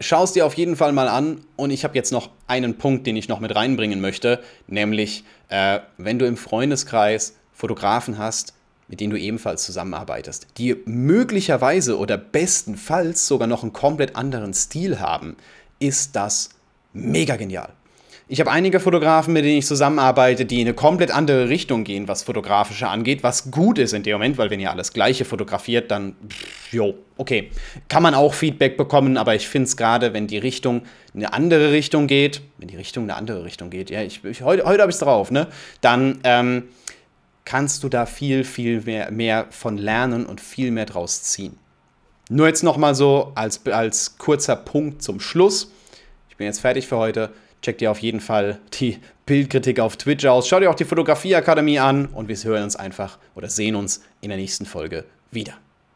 Schau 0.02 0.24
es 0.24 0.32
dir 0.32 0.46
auf 0.46 0.54
jeden 0.54 0.76
Fall 0.76 0.92
mal 0.92 1.08
an. 1.08 1.42
Und 1.56 1.70
ich 1.70 1.84
habe 1.84 1.94
jetzt 1.94 2.10
noch 2.10 2.30
einen 2.46 2.78
Punkt, 2.78 3.06
den 3.06 3.16
ich 3.16 3.28
noch 3.28 3.40
mit 3.40 3.54
reinbringen 3.54 4.00
möchte, 4.00 4.42
nämlich 4.66 5.24
äh, 5.48 5.80
wenn 5.98 6.18
du 6.18 6.26
im 6.26 6.36
Freundeskreis 6.36 7.36
Fotografen 7.52 8.16
hast, 8.16 8.54
mit 8.88 9.00
denen 9.00 9.10
du 9.10 9.18
ebenfalls 9.18 9.64
zusammenarbeitest, 9.64 10.48
die 10.56 10.76
möglicherweise 10.86 11.98
oder 11.98 12.16
bestenfalls 12.16 13.26
sogar 13.26 13.46
noch 13.46 13.62
einen 13.62 13.72
komplett 13.72 14.16
anderen 14.16 14.54
Stil 14.54 14.98
haben, 14.98 15.36
ist 15.78 16.16
das 16.16 16.50
mega 16.92 17.36
genial. 17.36 17.68
Ich 18.26 18.40
habe 18.40 18.50
einige 18.50 18.78
Fotografen, 18.78 19.34
mit 19.34 19.44
denen 19.44 19.58
ich 19.58 19.66
zusammenarbeite, 19.66 20.44
die 20.44 20.60
in 20.60 20.68
eine 20.68 20.74
komplett 20.74 21.10
andere 21.10 21.48
Richtung 21.48 21.82
gehen, 21.82 22.06
was 22.06 22.22
Fotografische 22.22 22.88
angeht, 22.88 23.22
was 23.22 23.50
gut 23.50 23.76
ist 23.76 23.92
in 23.92 24.04
dem 24.04 24.12
Moment, 24.12 24.38
weil 24.38 24.50
wenn 24.50 24.60
ihr 24.60 24.70
alles 24.70 24.92
Gleiche 24.92 25.24
fotografiert, 25.24 25.90
dann, 25.90 26.14
jo, 26.70 26.94
okay. 27.16 27.50
Kann 27.88 28.02
man 28.02 28.14
auch 28.14 28.34
Feedback 28.34 28.76
bekommen, 28.76 29.16
aber 29.16 29.34
ich 29.34 29.48
finde 29.48 29.66
es 29.66 29.76
gerade, 29.76 30.12
wenn 30.12 30.26
die 30.26 30.38
Richtung 30.38 30.82
eine 31.14 31.32
andere 31.32 31.72
Richtung 31.72 32.06
geht, 32.06 32.42
wenn 32.58 32.68
die 32.68 32.76
Richtung 32.76 33.04
eine 33.04 33.16
andere 33.16 33.44
Richtung 33.44 33.70
geht, 33.70 33.90
ja, 33.90 34.02
ich, 34.02 34.24
ich 34.24 34.42
heute, 34.42 34.64
heute 34.64 34.82
habe 34.82 34.90
ich 34.90 34.96
es 34.96 35.00
drauf, 35.00 35.30
ne, 35.30 35.48
dann, 35.80 36.20
ähm, 36.24 36.64
kannst 37.44 37.82
du 37.82 37.88
da 37.88 38.06
viel, 38.06 38.44
viel 38.44 38.82
mehr, 38.82 39.10
mehr 39.10 39.46
von 39.50 39.76
lernen 39.76 40.24
und 40.24 40.40
viel 40.40 40.70
mehr 40.70 40.86
draus 40.86 41.24
ziehen. 41.24 41.58
Nur 42.28 42.46
jetzt 42.46 42.62
nochmal 42.62 42.94
so 42.94 43.32
als, 43.34 43.66
als 43.66 44.18
kurzer 44.18 44.54
Punkt 44.54 45.02
zum 45.02 45.18
Schluss. 45.18 45.72
Ich 46.28 46.36
bin 46.36 46.46
jetzt 46.46 46.60
fertig 46.60 46.86
für 46.86 46.96
heute. 46.96 47.30
Check 47.60 47.78
dir 47.78 47.90
auf 47.90 47.98
jeden 47.98 48.20
Fall 48.20 48.60
die 48.74 48.98
Bildkritik 49.26 49.80
auf 49.80 49.96
Twitch 49.96 50.24
aus. 50.26 50.46
Schau 50.46 50.60
dir 50.60 50.70
auch 50.70 50.76
die 50.76 50.84
Fotografieakademie 50.84 51.80
an 51.80 52.06
und 52.06 52.28
wir 52.28 52.36
hören 52.36 52.62
uns 52.62 52.76
einfach 52.76 53.18
oder 53.34 53.50
sehen 53.50 53.74
uns 53.74 54.02
in 54.20 54.28
der 54.28 54.38
nächsten 54.38 54.64
Folge 54.64 55.04
wieder. 55.32 55.54